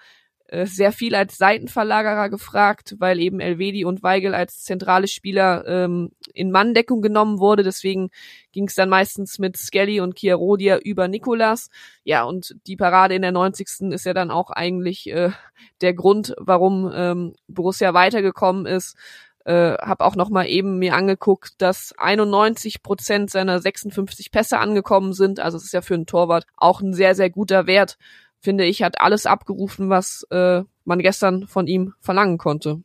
sehr 0.51 0.91
viel 0.91 1.15
als 1.15 1.37
Seitenverlagerer 1.37 2.29
gefragt, 2.29 2.95
weil 2.99 3.19
eben 3.19 3.39
Elvedi 3.39 3.83
und 3.83 4.03
Weigel 4.03 4.35
als 4.35 4.63
zentrale 4.63 5.07
Spieler 5.07 5.65
ähm, 5.67 6.11
in 6.33 6.51
Manndeckung 6.51 7.01
genommen 7.01 7.39
wurde. 7.39 7.63
Deswegen 7.63 8.09
ging 8.51 8.67
es 8.67 8.75
dann 8.75 8.89
meistens 8.89 9.39
mit 9.39 9.57
Skelly 9.57 9.99
und 9.99 10.17
Chiarodia 10.19 10.77
über 10.77 11.07
Nikolas. 11.07 11.69
Ja, 12.03 12.23
und 12.23 12.55
die 12.67 12.75
Parade 12.75 13.15
in 13.15 13.23
der 13.23 13.31
90. 13.31 13.91
ist 13.91 14.05
ja 14.05 14.13
dann 14.13 14.29
auch 14.31 14.51
eigentlich 14.51 15.09
äh, 15.09 15.31
der 15.81 15.93
Grund, 15.93 16.35
warum 16.37 16.91
ähm, 16.93 17.33
Borussia 17.47 17.93
weitergekommen 17.93 18.65
ist. 18.65 18.95
Äh, 19.45 19.77
habe 19.77 20.03
auch 20.03 20.15
noch 20.15 20.29
mal 20.29 20.47
eben 20.47 20.79
mir 20.79 20.95
angeguckt, 20.95 21.53
dass 21.59 21.93
91 21.97 22.81
Prozent 22.81 23.29
seiner 23.29 23.59
56 23.59 24.31
Pässe 24.31 24.57
angekommen 24.57 25.13
sind. 25.13 25.39
Also 25.39 25.57
es 25.57 25.65
ist 25.65 25.73
ja 25.73 25.81
für 25.81 25.93
einen 25.93 26.07
Torwart 26.07 26.47
auch 26.55 26.81
ein 26.81 26.93
sehr, 26.93 27.13
sehr 27.13 27.29
guter 27.29 27.67
Wert. 27.67 27.97
Finde 28.39 28.65
ich, 28.65 28.83
hat 28.83 29.01
alles 29.01 29.25
abgerufen, 29.25 29.89
was 29.89 30.25
äh, 30.29 30.63
man 30.83 30.99
gestern 30.99 31.47
von 31.47 31.67
ihm 31.67 31.93
verlangen 31.99 32.37
konnte. 32.37 32.81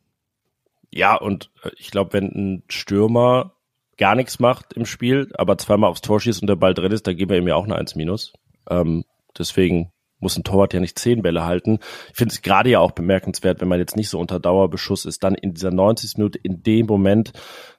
Ja, 0.91 1.15
und 1.15 1.51
äh, 1.63 1.69
ich 1.77 1.91
glaube, 1.91 2.13
wenn 2.13 2.25
ein 2.25 2.63
Stürmer 2.67 3.53
gar 3.97 4.15
nichts 4.15 4.39
macht 4.39 4.73
im 4.73 4.85
Spiel, 4.85 5.31
aber 5.35 5.57
zweimal 5.57 5.89
aufs 5.89 6.01
Tor 6.01 6.19
schießt 6.19 6.41
und 6.41 6.47
der 6.47 6.55
Ball 6.55 6.73
drin 6.73 6.91
ist, 6.91 7.05
dann 7.05 7.15
geben 7.15 7.31
wir 7.31 7.37
ihm 7.37 7.47
ja 7.47 7.55
auch 7.55 7.65
eine 7.65 7.75
1 7.75 7.95
minus. 7.95 8.33
Ähm, 8.69 9.05
deswegen 9.37 9.91
muss 10.19 10.37
ein 10.37 10.43
Torwart 10.43 10.73
ja 10.73 10.79
nicht 10.79 10.97
zehn 10.97 11.21
Bälle 11.21 11.43
halten. 11.43 11.79
Ich 12.09 12.15
finde 12.15 12.33
es 12.33 12.41
gerade 12.41 12.69
ja 12.69 12.79
auch 12.79 12.91
bemerkenswert, 12.91 13.59
wenn 13.61 13.67
man 13.67 13.79
jetzt 13.79 13.95
nicht 13.95 14.09
so 14.09 14.19
unter 14.19 14.39
Dauerbeschuss 14.39 15.05
ist, 15.05 15.23
dann 15.23 15.35
in 15.35 15.53
dieser 15.53 15.71
90. 15.71 16.17
Minute 16.17 16.39
in 16.41 16.63
dem 16.63 16.85
Moment 16.85 17.33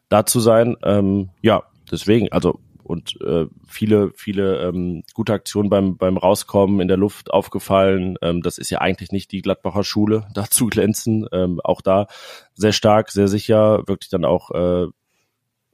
da 0.09 0.27
zu 0.27 0.41
sein. 0.41 0.77
Ähm, 0.85 1.31
ja, 1.41 1.63
deswegen, 1.91 2.31
also 2.33 2.61
und 2.93 3.19
äh, 3.23 3.47
viele, 3.67 4.13
viele 4.15 4.69
ähm, 4.69 5.03
gute 5.15 5.33
Aktionen 5.33 5.71
beim, 5.71 5.97
beim 5.97 6.19
Rauskommen 6.19 6.81
in 6.81 6.89
der 6.89 6.99
Luft 6.99 7.31
aufgefallen. 7.31 8.19
Ähm, 8.21 8.43
das 8.43 8.59
ist 8.59 8.69
ja 8.69 8.83
eigentlich 8.83 9.13
nicht 9.13 9.33
die 9.33 9.41
Gladbacher 9.41 9.83
Schule, 9.83 10.29
da 10.35 10.45
zu 10.45 10.67
glänzen. 10.67 11.27
Ähm, 11.33 11.59
auch 11.65 11.81
da 11.81 12.07
sehr 12.55 12.73
stark, 12.73 13.11
sehr 13.11 13.29
sicher, 13.29 13.83
wirklich 13.87 14.11
dann 14.11 14.27
auch 14.27 14.51
äh, 14.51 14.89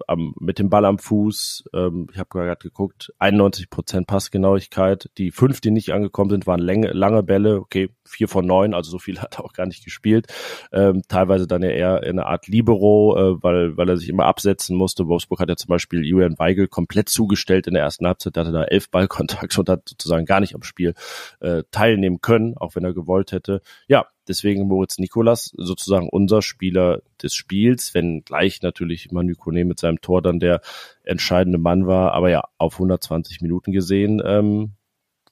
am, 0.07 0.35
mit 0.39 0.59
dem 0.59 0.71
Ball 0.71 0.85
am 0.85 0.99
Fuß. 0.99 1.65
Ähm, 1.75 2.09
ich 2.13 2.19
habe 2.19 2.29
gerade 2.31 2.57
geguckt, 2.57 3.13
91 3.19 3.71
Prozent 3.71 4.07
Passgenauigkeit. 4.07 5.11
Die 5.19 5.31
fünf, 5.31 5.61
die 5.61 5.71
nicht 5.71 5.93
angekommen 5.93 6.31
sind, 6.31 6.47
waren 6.47 6.61
lange, 6.61 6.93
lange 6.93 7.23
Bälle. 7.23 7.61
Okay, 7.61 7.91
vier 8.05 8.29
von 8.29 8.47
neun, 8.47 8.75
also 8.75 8.91
so 8.91 8.99
viel 8.99 9.19
hat 9.21 9.39
er 9.39 9.45
auch 9.45 9.53
gar 9.53 9.67
nicht 9.67 9.85
gespielt. 9.85 10.27
Ähm, 10.73 11.03
teilweise 11.09 11.47
dann 11.47 11.63
ja 11.63 11.71
eher 11.71 12.03
in 12.03 12.19
einer 12.19 12.29
Art 12.29 12.47
Libero, 12.47 13.17
äh, 13.17 13.43
weil, 13.43 13.77
weil 13.77 13.89
er 13.89 13.97
sich 13.97 14.09
immer 14.09 14.27
absetzen 14.27 14.77
musste. 14.77 15.09
Wolfsburg 15.09 15.41
hat 15.41 15.49
ja 15.49 15.57
zum 15.57 15.69
Beispiel 15.69 16.05
Julian 16.05 16.39
Weigel 16.39 16.69
komplett 16.69 17.09
zugestellt 17.09 17.67
in 17.67 17.75
der 17.75 17.83
ersten 17.83 18.07
Halbzeit. 18.07 18.37
Der 18.37 18.45
hatte 18.45 18.53
da 18.53 18.65
elf 18.65 18.91
Ballkontakte 18.91 19.61
und 19.61 19.69
hat 19.69 19.89
sozusagen 19.89 20.27
gar 20.27 20.41
nicht 20.41 20.55
am 20.55 20.63
Spiel 20.63 20.95
äh, 21.41 21.63
teilnehmen 21.71 22.21
können, 22.21 22.57
auch 22.57 22.77
wenn 22.77 22.85
er 22.85 22.95
gewollt 22.95 23.33
hätte. 23.33 23.61
Ja, 23.87 24.07
Deswegen 24.29 24.67
Moritz 24.67 24.99
Nikolas 24.99 25.53
sozusagen 25.57 26.09
unser 26.09 26.43
Spieler 26.43 27.03
des 27.23 27.35
Spiels, 27.35 27.95
wenn 27.95 28.23
gleich 28.23 28.63
natürlich 28.63 29.11
Manu 29.11 29.35
Kone 29.35 29.65
mit 29.65 29.79
seinem 29.79 30.01
Tor 30.01 30.23
dann 30.23 30.39
der 30.39 30.61
entscheidende 31.03 31.59
Mann 31.59 31.87
war. 31.87 32.13
Aber 32.13 32.31
ja, 32.31 32.45
auf 32.59 32.75
120 32.75 33.41
Minuten 33.41 33.73
gesehen 33.73 34.23
ähm, 34.25 34.73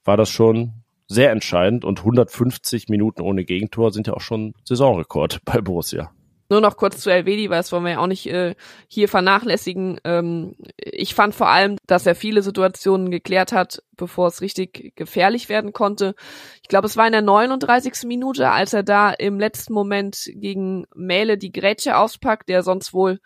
war 0.04 0.16
das 0.16 0.30
schon 0.30 0.72
sehr 1.08 1.30
entscheidend 1.30 1.84
und 1.84 2.00
150 2.00 2.88
Minuten 2.88 3.20
ohne 3.20 3.44
Gegentor 3.44 3.92
sind 3.92 4.06
ja 4.06 4.14
auch 4.14 4.20
schon 4.20 4.54
Saisonrekord 4.64 5.40
bei 5.44 5.60
Borussia. 5.60 6.10
Nur 6.48 6.60
noch 6.60 6.76
kurz 6.76 6.98
zu 6.98 7.10
Elvedi, 7.10 7.50
weil 7.50 7.58
das 7.58 7.72
wollen 7.72 7.84
wir 7.84 7.92
ja 7.92 7.98
auch 7.98 8.06
nicht 8.06 8.26
äh, 8.26 8.54
hier 8.88 9.08
vernachlässigen. 9.08 10.00
Ähm, 10.04 10.54
ich 10.76 11.14
fand 11.14 11.34
vor 11.34 11.48
allem, 11.48 11.76
dass 11.86 12.06
er 12.06 12.14
viele 12.14 12.42
Situationen 12.42 13.10
geklärt 13.10 13.52
hat, 13.52 13.82
bevor 13.96 14.28
es 14.28 14.40
richtig 14.40 14.94
gefährlich 14.96 15.48
werden 15.48 15.72
konnte. 15.72 16.14
Ich 16.62 16.68
glaube, 16.68 16.86
es 16.86 16.96
war 16.96 17.06
in 17.06 17.12
der 17.12 17.22
39. 17.22 18.04
Minute, 18.04 18.50
als 18.50 18.72
er 18.72 18.82
da 18.82 19.10
im 19.10 19.40
letzten 19.40 19.72
Moment 19.72 20.30
gegen 20.34 20.86
Mähle 20.94 21.36
die 21.38 21.52
Grätsche 21.52 21.96
auspackt, 21.96 22.48
der 22.48 22.62
sonst 22.62 22.92
wohl 22.92 23.18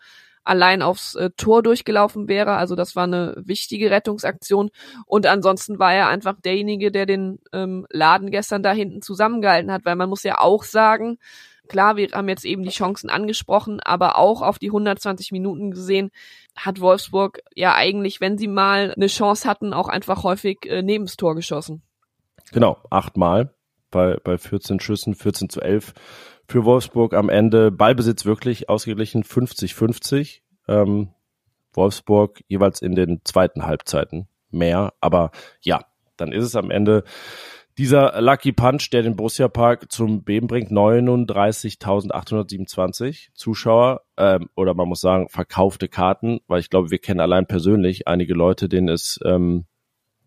allein 0.43 0.81
aufs 0.81 1.15
äh, 1.15 1.29
Tor 1.37 1.61
durchgelaufen 1.63 2.27
wäre. 2.27 2.53
Also 2.53 2.75
das 2.75 2.95
war 2.95 3.03
eine 3.03 3.35
wichtige 3.37 3.91
Rettungsaktion. 3.91 4.69
Und 5.05 5.27
ansonsten 5.27 5.79
war 5.79 5.93
er 5.93 6.07
einfach 6.07 6.39
derjenige, 6.41 6.91
der 6.91 7.05
den 7.05 7.39
ähm, 7.53 7.85
Laden 7.89 8.31
gestern 8.31 8.63
da 8.63 8.71
hinten 8.71 9.01
zusammengehalten 9.01 9.71
hat, 9.71 9.85
weil 9.85 9.95
man 9.95 10.09
muss 10.09 10.23
ja 10.23 10.39
auch 10.39 10.63
sagen, 10.63 11.19
Klar, 11.71 11.95
wir 11.95 12.09
haben 12.11 12.27
jetzt 12.27 12.43
eben 12.43 12.63
die 12.63 12.69
Chancen 12.69 13.09
angesprochen, 13.09 13.79
aber 13.79 14.17
auch 14.17 14.41
auf 14.41 14.59
die 14.59 14.67
120 14.67 15.31
Minuten 15.31 15.71
gesehen 15.71 16.11
hat 16.53 16.81
Wolfsburg 16.81 17.39
ja 17.55 17.73
eigentlich, 17.75 18.19
wenn 18.19 18.37
sie 18.37 18.49
mal 18.49 18.93
eine 18.93 19.07
Chance 19.07 19.47
hatten, 19.47 19.73
auch 19.73 19.87
einfach 19.87 20.23
häufig 20.23 20.65
äh, 20.65 20.81
neben 20.81 21.05
das 21.05 21.15
Tor 21.15 21.33
geschossen. 21.33 21.81
Genau, 22.51 22.77
achtmal 22.89 23.53
bei, 23.89 24.17
bei 24.21 24.37
14 24.37 24.81
Schüssen, 24.81 25.15
14 25.15 25.47
zu 25.47 25.61
11 25.61 25.93
für 26.45 26.65
Wolfsburg 26.65 27.13
am 27.13 27.29
Ende. 27.29 27.71
Ballbesitz 27.71 28.25
wirklich 28.25 28.67
ausgeglichen 28.67 29.23
50-50. 29.23 30.41
Ähm, 30.67 31.11
Wolfsburg 31.71 32.41
jeweils 32.49 32.81
in 32.81 32.95
den 32.95 33.21
zweiten 33.23 33.63
Halbzeiten 33.63 34.27
mehr. 34.49 34.91
Aber 34.99 35.31
ja, 35.61 35.85
dann 36.17 36.33
ist 36.33 36.43
es 36.43 36.57
am 36.57 36.69
Ende 36.69 37.05
dieser 37.81 38.21
Lucky 38.21 38.51
Punch, 38.51 38.91
der 38.91 39.01
den 39.01 39.15
Borussia 39.15 39.47
Park 39.47 39.91
zum 39.91 40.23
Beben 40.23 40.45
bringt, 40.45 40.71
39.827 40.71 43.29
Zuschauer 43.33 44.01
ähm, 44.17 44.49
oder 44.55 44.75
man 44.75 44.87
muss 44.87 45.01
sagen 45.01 45.29
verkaufte 45.29 45.87
Karten, 45.87 46.41
weil 46.45 46.59
ich 46.59 46.69
glaube, 46.69 46.91
wir 46.91 46.99
kennen 46.99 47.19
allein 47.19 47.47
persönlich 47.47 48.07
einige 48.07 48.35
Leute, 48.35 48.69
denen 48.69 48.87
es 48.87 49.19
ähm, 49.25 49.65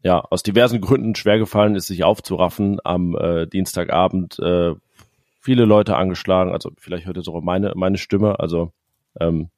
ja 0.02 0.18
aus 0.18 0.42
diversen 0.42 0.80
Gründen 0.80 1.14
schwer 1.14 1.38
gefallen 1.38 1.76
ist, 1.76 1.86
sich 1.86 2.02
aufzuraffen 2.02 2.80
am 2.82 3.16
äh, 3.16 3.46
Dienstagabend. 3.46 4.40
Äh, 4.40 4.74
viele 5.38 5.64
Leute 5.64 5.96
angeschlagen, 5.96 6.50
also 6.50 6.72
vielleicht 6.76 7.06
hört 7.06 7.18
ihr 7.18 7.22
sogar 7.22 7.42
meine 7.42 7.72
meine 7.76 7.98
Stimme, 7.98 8.40
also 8.40 8.72
ähm, 9.20 9.50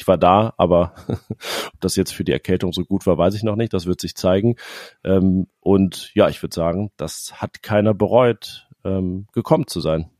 ich 0.00 0.08
war 0.08 0.18
da, 0.18 0.54
aber 0.56 0.94
ob 1.08 1.80
das 1.80 1.96
jetzt 1.96 2.12
für 2.12 2.24
die 2.24 2.32
Erkältung 2.32 2.72
so 2.72 2.84
gut 2.84 3.06
war, 3.06 3.18
weiß 3.18 3.34
ich 3.34 3.42
noch 3.42 3.56
nicht. 3.56 3.72
Das 3.74 3.86
wird 3.86 4.00
sich 4.00 4.14
zeigen. 4.14 4.56
Ähm, 5.04 5.46
und 5.60 6.10
ja, 6.14 6.28
ich 6.28 6.42
würde 6.42 6.54
sagen, 6.54 6.90
das 6.96 7.34
hat 7.36 7.62
keiner 7.62 7.92
bereut, 7.92 8.66
ähm, 8.84 9.26
gekommen 9.32 9.66
zu 9.66 9.80
sein. 9.80 10.10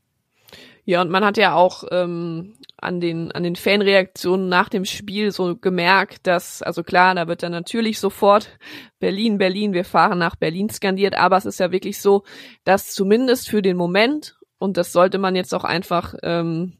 Ja, 0.83 1.01
und 1.01 1.11
man 1.11 1.23
hat 1.23 1.37
ja 1.37 1.53
auch 1.55 1.83
ähm, 1.91 2.55
an 2.77 2.99
den 2.99 3.31
an 3.31 3.43
den 3.43 3.55
Fanreaktionen 3.55 4.49
nach 4.49 4.67
dem 4.67 4.85
Spiel 4.85 5.31
so 5.31 5.55
gemerkt, 5.55 6.25
dass 6.25 6.61
also 6.63 6.83
klar, 6.83 7.13
da 7.13 7.27
wird 7.27 7.43
dann 7.43 7.51
natürlich 7.51 7.99
sofort 7.99 8.49
Berlin, 8.99 9.37
Berlin, 9.37 9.73
wir 9.73 9.85
fahren 9.85 10.17
nach 10.17 10.35
Berlin 10.35 10.69
skandiert, 10.69 11.15
aber 11.15 11.37
es 11.37 11.45
ist 11.45 11.59
ja 11.59 11.71
wirklich 11.71 12.01
so, 12.01 12.23
dass 12.63 12.93
zumindest 12.93 13.47
für 13.47 13.61
den 13.61 13.77
Moment 13.77 14.37
und 14.57 14.77
das 14.77 14.91
sollte 14.91 15.19
man 15.19 15.35
jetzt 15.35 15.53
auch 15.53 15.63
einfach 15.63 16.15
ähm, 16.23 16.77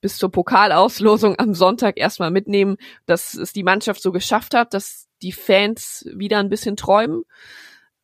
bis 0.00 0.18
zur 0.18 0.30
Pokalauslosung 0.30 1.38
am 1.38 1.54
Sonntag 1.54 1.98
erstmal 1.98 2.30
mitnehmen, 2.30 2.76
dass 3.06 3.34
es 3.34 3.52
die 3.52 3.62
Mannschaft 3.62 4.02
so 4.02 4.12
geschafft 4.12 4.54
hat, 4.54 4.74
dass 4.74 5.08
die 5.22 5.32
Fans 5.32 6.08
wieder 6.14 6.38
ein 6.38 6.48
bisschen 6.48 6.76
träumen. 6.76 7.24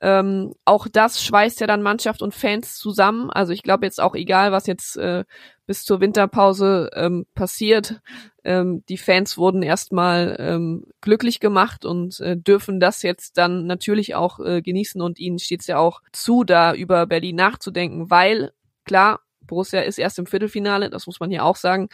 Ähm, 0.01 0.55
auch 0.65 0.87
das 0.87 1.23
schweißt 1.23 1.61
ja 1.61 1.67
dann 1.67 1.81
Mannschaft 1.81 2.21
und 2.21 2.35
Fans 2.35 2.77
zusammen. 2.77 3.31
Also 3.31 3.53
ich 3.53 3.63
glaube 3.63 3.87
jetzt 3.87 4.03
auch 4.03 4.15
egal, 4.15 4.53
was 4.53 4.67
jetzt 4.67 4.97
äh, 4.97 5.25
bis 5.67 5.85
zur 5.85 6.01
Winterpause 6.01 6.91
ähm, 6.95 7.25
passiert, 7.35 8.03
ähm, 8.45 8.85
die 8.91 8.99
Fans 8.99 9.39
wurden 9.39 9.63
erstmal 9.63 10.37
ähm, 10.39 10.85
glücklich 11.01 11.41
gemacht 11.41 11.87
und 11.87 12.21
äh, 12.21 12.37
dürfen 12.37 12.81
das 12.81 13.03
jetzt 13.03 13.39
dann 13.39 13.67
natürlich 13.67 14.15
auch 14.15 14.41
äh, 14.41 14.61
genießen 14.61 15.01
und 15.01 15.19
ihnen 15.19 15.39
steht 15.39 15.63
es 15.63 15.69
ja 15.69 15.79
auch 15.79 16.03
zu, 16.13 16.45
da 16.45 16.75
über 16.75 17.07
Berlin 17.07 17.37
nachzudenken, 17.37 18.11
weil 18.11 18.53
klar, 18.85 19.21
Borussia 19.47 19.81
ist 19.81 19.99
erst 19.99 20.19
im 20.19 20.27
Viertelfinale, 20.27 20.91
das 20.91 21.07
muss 21.07 21.21
man 21.21 21.31
hier 21.31 21.45
auch 21.45 21.57
sagen. 21.57 21.89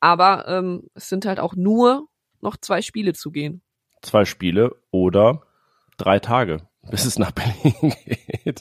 Aber 0.00 0.46
ähm, 0.48 0.88
es 0.94 1.08
sind 1.08 1.26
halt 1.26 1.40
auch 1.40 1.54
nur 1.56 2.08
noch 2.40 2.56
zwei 2.56 2.82
Spiele 2.82 3.14
zu 3.14 3.30
gehen. 3.30 3.62
Zwei 4.02 4.24
Spiele 4.24 4.76
oder 4.90 5.42
drei 5.96 6.18
Tage, 6.18 6.58
bis 6.90 7.06
es 7.06 7.18
nach 7.18 7.32
Berlin 7.32 7.94
geht. 8.44 8.60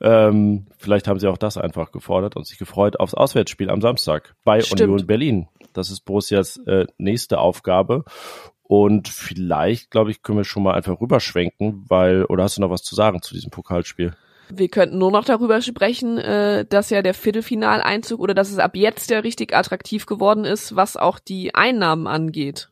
Ähm, 0.00 0.66
vielleicht 0.78 1.06
haben 1.06 1.20
sie 1.20 1.28
auch 1.28 1.38
das 1.38 1.56
einfach 1.56 1.92
gefordert 1.92 2.36
und 2.36 2.46
sich 2.46 2.58
gefreut 2.58 2.98
aufs 2.98 3.14
Auswärtsspiel 3.14 3.70
am 3.70 3.80
Samstag 3.80 4.34
bei 4.44 4.60
Stimmt. 4.60 4.82
Union 4.82 5.06
Berlin. 5.06 5.48
Das 5.72 5.90
ist 5.90 6.00
Borussias 6.00 6.56
äh, 6.66 6.86
nächste 6.98 7.38
Aufgabe. 7.38 8.04
Und 8.62 9.08
vielleicht, 9.08 9.90
glaube 9.90 10.12
ich, 10.12 10.22
können 10.22 10.38
wir 10.38 10.44
schon 10.44 10.62
mal 10.62 10.74
einfach 10.74 11.00
rüberschwenken, 11.00 11.84
weil, 11.88 12.24
oder 12.26 12.44
hast 12.44 12.56
du 12.56 12.60
noch 12.60 12.70
was 12.70 12.82
zu 12.82 12.94
sagen 12.94 13.20
zu 13.20 13.34
diesem 13.34 13.50
Pokalspiel? 13.50 14.14
Wir 14.52 14.68
könnten 14.68 14.98
nur 14.98 15.10
noch 15.10 15.24
darüber 15.24 15.62
sprechen, 15.62 16.18
äh, 16.18 16.64
dass 16.66 16.90
ja 16.90 17.02
der 17.02 17.14
Viertelfinaleinzug 17.14 18.20
oder 18.20 18.34
dass 18.34 18.50
es 18.50 18.58
ab 18.58 18.76
jetzt 18.76 19.10
ja 19.10 19.20
richtig 19.20 19.54
attraktiv 19.54 20.06
geworden 20.06 20.44
ist, 20.44 20.76
was 20.76 20.96
auch 20.96 21.18
die 21.18 21.54
Einnahmen 21.54 22.06
angeht. 22.06 22.70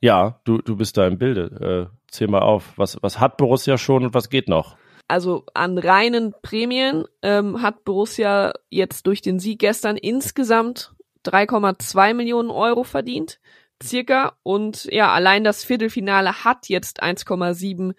Ja, 0.00 0.40
du, 0.44 0.58
du 0.58 0.76
bist 0.76 0.96
da 0.96 1.06
im 1.06 1.18
Bilde. 1.18 1.90
Äh, 1.90 2.12
zähl 2.12 2.28
mal 2.28 2.42
auf. 2.42 2.72
Was, 2.76 2.98
was 3.02 3.20
hat 3.20 3.36
Borussia 3.36 3.78
schon 3.78 4.04
und 4.04 4.14
was 4.14 4.28
geht 4.28 4.48
noch? 4.48 4.76
Also 5.08 5.44
an 5.54 5.78
reinen 5.78 6.34
Prämien 6.42 7.04
ähm, 7.22 7.62
hat 7.62 7.84
Borussia 7.84 8.52
jetzt 8.70 9.06
durch 9.06 9.22
den 9.22 9.38
Sieg 9.38 9.58
gestern 9.58 9.96
insgesamt 9.96 10.94
3,2 11.26 12.14
Millionen 12.14 12.50
Euro 12.50 12.84
verdient. 12.84 13.40
circa. 13.82 14.36
Und 14.42 14.84
ja, 14.86 15.12
allein 15.12 15.44
das 15.44 15.64
Viertelfinale 15.64 16.44
hat 16.44 16.68
jetzt 16.68 17.02
1,7 17.02 17.94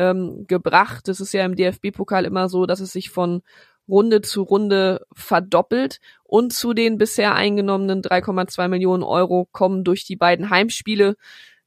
ähm, 0.00 0.46
gebracht. 0.48 1.08
Das 1.08 1.20
ist 1.20 1.34
ja 1.34 1.44
im 1.44 1.56
DFB-Pokal 1.56 2.24
immer 2.24 2.48
so, 2.48 2.64
dass 2.64 2.80
es 2.80 2.92
sich 2.92 3.10
von 3.10 3.42
Runde 3.86 4.22
zu 4.22 4.42
Runde 4.42 5.04
verdoppelt 5.12 6.00
und 6.24 6.52
zu 6.52 6.72
den 6.72 6.96
bisher 6.96 7.34
eingenommenen 7.34 8.02
3,2 8.02 8.68
Millionen 8.68 9.02
Euro 9.02 9.46
kommen 9.52 9.84
durch 9.84 10.04
die 10.04 10.16
beiden 10.16 10.48
Heimspiele 10.48 11.16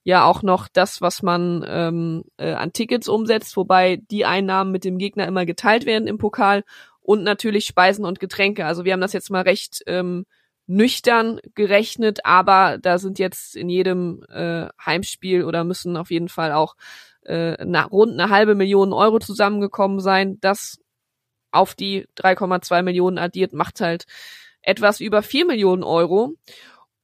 ja 0.04 0.26
auch 0.26 0.42
noch 0.42 0.68
das, 0.68 1.00
was 1.02 1.22
man 1.22 1.64
ähm, 1.68 2.24
äh, 2.38 2.54
an 2.54 2.74
Tickets 2.74 3.08
umsetzt, 3.08 3.56
wobei 3.56 4.02
die 4.10 4.26
Einnahmen 4.26 4.72
mit 4.72 4.84
dem 4.84 4.98
Gegner 4.98 5.28
immer 5.28 5.46
geteilt 5.46 5.86
werden 5.86 6.08
im 6.08 6.18
Pokal 6.18 6.64
und 7.02 7.24
natürlich 7.24 7.66
Speisen 7.66 8.04
und 8.04 8.20
Getränke. 8.20 8.66
Also 8.66 8.84
wir 8.84 8.94
haben 8.94 9.02
das 9.02 9.14
jetzt 9.14 9.30
mal 9.30 9.44
recht 9.44 9.82
ähm, 9.88 10.26
nüchtern 10.66 11.40
gerechnet, 11.56 12.26
aber 12.26 12.78
da 12.82 12.98
sind 12.98 13.20
jetzt 13.20 13.56
in 13.56 13.70
jedem 13.70 14.24
äh, 14.30 14.68
Heimspiel 14.84 15.44
oder 15.44 15.64
müssen 15.64 15.98
auf 15.98 16.12
jeden 16.12 16.30
Fall 16.30 16.52
auch 16.52 16.76
äh, 17.26 17.58
na, 17.66 17.86
rund 17.86 18.14
eine 18.20 18.30
halbe 18.30 18.56
Million 18.56 18.94
Euro 18.94 19.20
zusammengekommen 19.20 20.00
sein. 20.00 20.38
Das 20.42 20.80
auf 21.52 21.76
die 21.76 22.08
3,2 22.18 22.82
Millionen 22.82 23.18
addiert 23.18 23.54
macht 23.54 23.80
halt 23.80 24.06
etwas 24.62 25.00
über 25.00 25.22
4 25.22 25.46
Millionen 25.46 25.84
Euro. 25.84 26.34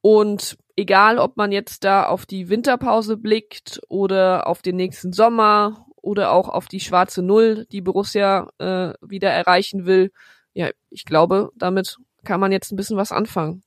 Und 0.00 0.56
egal, 0.76 1.18
ob 1.18 1.36
man 1.36 1.52
jetzt 1.52 1.84
da 1.84 2.06
auf 2.06 2.26
die 2.26 2.48
Winterpause 2.48 3.16
blickt 3.16 3.80
oder 3.88 4.46
auf 4.46 4.62
den 4.62 4.76
nächsten 4.76 5.12
Sommer 5.12 5.86
oder 5.96 6.32
auch 6.32 6.48
auf 6.48 6.66
die 6.66 6.80
schwarze 6.80 7.22
Null, 7.22 7.66
die 7.70 7.82
Borussia 7.82 8.48
äh, 8.58 8.94
wieder 9.02 9.30
erreichen 9.30 9.84
will, 9.84 10.10
ja, 10.52 10.70
ich 10.88 11.04
glaube, 11.04 11.50
damit 11.54 11.98
kann 12.24 12.40
man 12.40 12.50
jetzt 12.50 12.72
ein 12.72 12.76
bisschen 12.76 12.96
was 12.96 13.12
anfangen. 13.12 13.62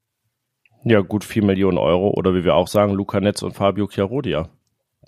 Ja, 0.84 1.00
gut 1.00 1.24
4 1.24 1.46
Millionen 1.46 1.78
Euro 1.78 2.10
oder 2.10 2.34
wie 2.34 2.44
wir 2.44 2.56
auch 2.56 2.68
sagen, 2.68 2.94
Luca 2.94 3.22
Netz 3.22 3.42
und 3.42 3.54
Fabio 3.54 3.88
Chiarodia. 3.88 4.50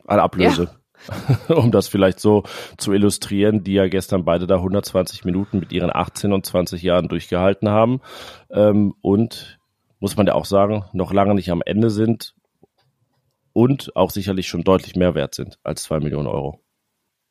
Eine 0.06 0.22
Ablöse. 0.22 0.64
Ja. 0.64 0.80
um 1.50 1.72
das 1.72 1.88
vielleicht 1.88 2.20
so 2.20 2.44
zu 2.78 2.94
illustrieren, 2.94 3.64
die 3.64 3.74
ja 3.74 3.88
gestern 3.88 4.26
beide 4.26 4.48
da 4.48 4.56
120 4.56 5.26
Minuten 5.26 5.60
mit 5.60 5.72
ihren 5.72 5.94
18 5.94 6.34
und 6.34 6.46
20 6.46 6.82
Jahren 6.82 7.08
durchgehalten 7.08 7.70
haben. 7.70 8.02
Ähm, 8.50 8.94
und 9.02 9.60
muss 10.00 10.18
man 10.18 10.28
ja 10.28 10.34
auch 10.34 10.46
sagen, 10.46 10.86
noch 10.94 11.14
lange 11.14 11.36
nicht 11.36 11.52
am 11.52 11.62
Ende 11.66 11.90
sind 11.90 12.36
und 13.54 13.96
auch 13.96 14.12
sicherlich 14.12 14.48
schon 14.48 14.64
deutlich 14.64 14.96
mehr 14.96 15.16
wert 15.16 15.34
sind 15.34 15.58
als 15.64 15.84
zwei 15.84 16.00
Millionen 16.00 16.28
Euro. 16.28 16.60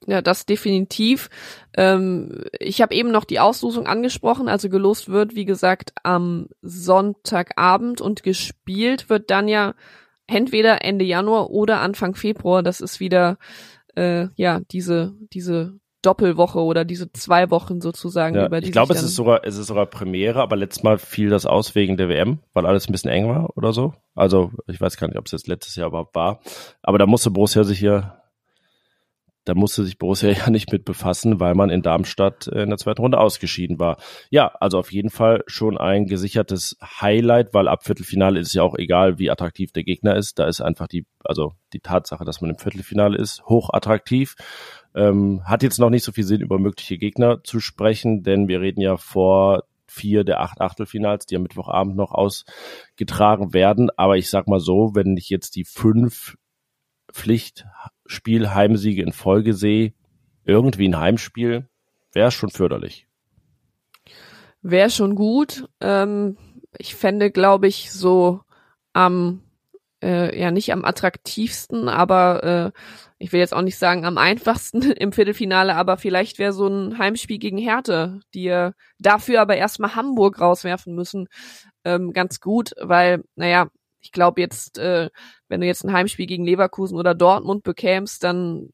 Ja, 0.07 0.21
das 0.21 0.47
definitiv. 0.47 1.31
Ähm, 1.77 2.45
ich 2.59 2.83
habe 2.83 2.95
eben 2.95 3.11
noch 3.11 3.25
die 3.25 3.41
Auslosung 3.41 3.87
angesprochen. 3.87 4.49
Also 4.49 4.69
gelost 4.69 5.09
wird, 5.09 5.35
wie 5.35 5.45
gesagt, 5.45 5.93
am 6.03 6.49
Sonntagabend 6.63 8.01
und 8.01 8.23
gespielt 8.23 9.09
wird 9.09 9.31
dann 9.31 9.49
ja 9.49 9.75
entweder 10.27 10.85
Ende 10.85 11.05
Januar 11.05 11.51
oder 11.51 11.81
Anfang 11.81 12.15
Februar. 12.15 12.63
Das 12.63 12.81
ist 12.81 13.01
wieder 13.01 13.39
äh, 13.95 14.29
ja 14.37 14.61
diese 14.71 15.15
diese 15.33 15.79
Doppelwoche 16.03 16.61
oder 16.61 16.85
diese 16.85 17.11
zwei 17.13 17.51
Wochen 17.51 17.81
sozusagen. 17.81 18.37
Ja, 18.37 18.47
über 18.47 18.61
die 18.61 18.67
ich 18.67 18.73
glaube, 18.73 18.93
es 18.93 19.03
ist 19.03 19.15
sogar 19.15 19.45
es 19.45 19.57
ist 19.57 19.69
sogar 19.69 19.87
Premiere, 19.87 20.41
aber 20.41 20.57
letztes 20.57 20.83
Mal 20.83 20.99
fiel 20.99 21.31
das 21.31 21.47
aus 21.47 21.75
wegen 21.75 21.97
der 21.97 22.09
WM, 22.09 22.41
weil 22.53 22.67
alles 22.67 22.89
ein 22.89 22.93
bisschen 22.93 23.11
eng 23.11 23.29
war 23.29 23.57
oder 23.57 23.73
so. 23.73 23.95
Also 24.15 24.53
ich 24.67 24.81
weiß 24.81 24.97
gar 24.97 25.09
nicht, 25.09 25.19
ob 25.19 25.27
es 25.27 25.33
jetzt 25.33 25.49
letztes 25.49 25.77
Jahr 25.77 25.89
überhaupt 25.89 26.15
war, 26.15 26.41
aber 26.83 26.99
da 26.99 27.07
musste 27.07 27.31
Borussia 27.31 27.65
sich 27.65 27.79
hier 27.79 28.21
da 29.45 29.55
musste 29.55 29.85
sich 29.85 29.99
Borussia 29.99 30.31
ja 30.33 30.51
nicht 30.51 30.73
mit 30.73 30.85
befassen, 30.85 31.41
weil 31.41 31.55
man 31.55 31.71
in 31.71 31.83
Darmstadt 31.83 32.49
äh, 32.49 32.63
in 32.63 32.71
der 32.71 32.79
zweiten 32.79 33.03
Runde 33.03 33.19
ausgeschieden 33.19 33.79
war. 33.79 33.99
Ja, 34.31 34.49
also 34.61 34.79
auf 34.79 34.93
jeden 34.93 35.11
Fall 35.11 35.43
schon 35.47 35.79
ein 35.79 36.07
gesichertes 36.07 36.77
Highlight, 36.83 37.55
weil 37.55 37.69
ab 37.69 37.85
Viertelfinale 37.85 38.41
ist 38.41 38.49
es 38.49 38.55
ja 38.55 38.63
auch 38.63 38.77
egal, 38.77 39.19
wie 39.19 39.31
attraktiv 39.31 39.73
der 39.73 39.85
Gegner 39.85 40.17
ist. 40.17 40.39
Da 40.39 40.47
ist 40.47 40.61
einfach 40.61 40.89
die, 40.89 41.07
also 41.25 41.53
die 41.73 41.81
Tatsache, 41.81 42.25
dass 42.25 42.41
man 42.41 42.51
im 42.51 42.59
Viertelfinale 42.59 43.19
ist, 43.19 43.45
hoch 43.47 43.71
attraktiv. 43.73 44.35
Ähm, 44.95 45.43
hat 45.45 45.63
jetzt 45.63 45.79
noch 45.79 45.91
nicht 45.91 46.05
so 46.05 46.13
viel 46.13 46.25
Sinn, 46.25 46.41
über 46.41 46.59
mögliche 46.59 46.99
Gegner 46.99 47.43
zu 47.43 47.61
sprechen, 47.61 48.23
denn 48.23 48.49
wir 48.49 48.61
reden 48.61 48.81
ja 48.81 48.97
vor 48.97 49.65
vier 49.87 50.25
der 50.25 50.41
acht 50.41 50.61
Achtelfinals, 50.61 51.27
die 51.27 51.37
am 51.37 51.43
Mittwochabend 51.43 51.97
noch 51.97 52.13
ausgetragen 52.13 53.53
werden. 53.53 53.91
Aber 53.97 54.17
ich 54.17 54.31
sag 54.31 54.49
mal 54.49 54.61
so, 54.61 54.95
wenn 54.95 55.17
ich 55.17 55.31
jetzt 55.31 55.57
die 55.57 55.65
fünf 55.65 56.37
Pflicht 57.13 57.65
Spiel 58.07 58.55
Heimsiege 58.55 59.03
in 59.03 59.13
Folge 59.13 59.55
sehe, 59.55 59.93
irgendwie 60.45 60.89
ein 60.89 60.99
Heimspiel, 60.99 61.69
wäre 62.13 62.31
schon 62.31 62.51
förderlich. 62.51 63.07
Wäre 64.63 64.91
schon 64.91 65.15
gut. 65.15 65.69
Ähm, 65.81 66.37
ich 66.79 66.95
fände, 66.95 67.31
glaube 67.31 67.67
ich, 67.67 67.93
so 67.93 68.41
am, 68.93 69.43
äh, 70.03 70.39
ja 70.39 70.51
nicht 70.51 70.73
am 70.73 70.85
attraktivsten, 70.85 71.89
aber 71.89 72.73
äh, 72.75 72.81
ich 73.19 73.33
will 73.33 73.41
jetzt 73.41 73.55
auch 73.55 73.63
nicht 73.63 73.79
sagen 73.79 74.05
am 74.05 74.19
einfachsten 74.19 74.83
im 74.93 75.13
Viertelfinale, 75.13 75.75
aber 75.77 75.97
vielleicht 75.97 76.39
wäre 76.39 76.53
so 76.53 76.67
ein 76.69 76.99
Heimspiel 76.99 77.39
gegen 77.39 77.59
Härte, 77.59 78.21
die 78.35 78.49
äh, 78.49 78.73
dafür 78.99 79.41
aber 79.41 79.57
erstmal 79.57 79.95
Hamburg 79.95 80.41
rauswerfen 80.41 80.95
müssen, 80.95 81.29
ähm, 81.85 82.13
ganz 82.13 82.41
gut, 82.41 82.73
weil, 82.81 83.25
naja, 83.37 83.69
ich 84.05 84.13
glaube 84.13 84.41
jetzt, 84.41 84.79
äh, 84.79 85.09
wenn 85.49 85.61
du 85.61 85.67
jetzt 85.67 85.83
ein 85.85 85.93
Heimspiel 85.93 86.27
gegen 86.27 86.45
Leverkusen 86.45 86.99
oder 86.99 87.15
Dortmund 87.15 87.63
bekämst, 87.63 88.23
dann 88.23 88.69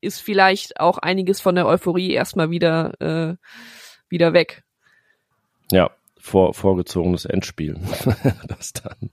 ist 0.00 0.20
vielleicht 0.20 0.78
auch 0.78 0.98
einiges 0.98 1.40
von 1.40 1.56
der 1.56 1.66
Euphorie 1.66 2.12
erstmal 2.12 2.50
wieder, 2.50 2.92
äh, 3.00 3.36
wieder 4.08 4.32
weg. 4.32 4.62
Ja, 5.72 5.90
vor, 6.16 6.54
vorgezogenes 6.54 7.24
Endspiel. 7.24 7.80
das 8.48 8.72
dann. 8.72 9.10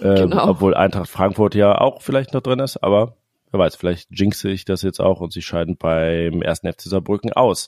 Ähm, 0.00 0.30
genau. 0.30 0.48
Obwohl 0.50 0.74
Eintracht 0.74 1.10
Frankfurt 1.10 1.56
ja 1.56 1.76
auch 1.76 2.02
vielleicht 2.02 2.32
noch 2.32 2.42
drin 2.42 2.60
ist, 2.60 2.76
aber 2.76 3.16
wer 3.50 3.58
weiß, 3.58 3.74
vielleicht 3.74 4.10
jinxe 4.12 4.48
ich 4.48 4.64
das 4.64 4.82
jetzt 4.82 5.00
auch 5.00 5.20
und 5.20 5.32
sie 5.32 5.42
scheiden 5.42 5.76
beim 5.76 6.40
ersten 6.40 6.72
FC 6.72 6.82
Saarbrücken 6.82 7.32
aus. 7.32 7.66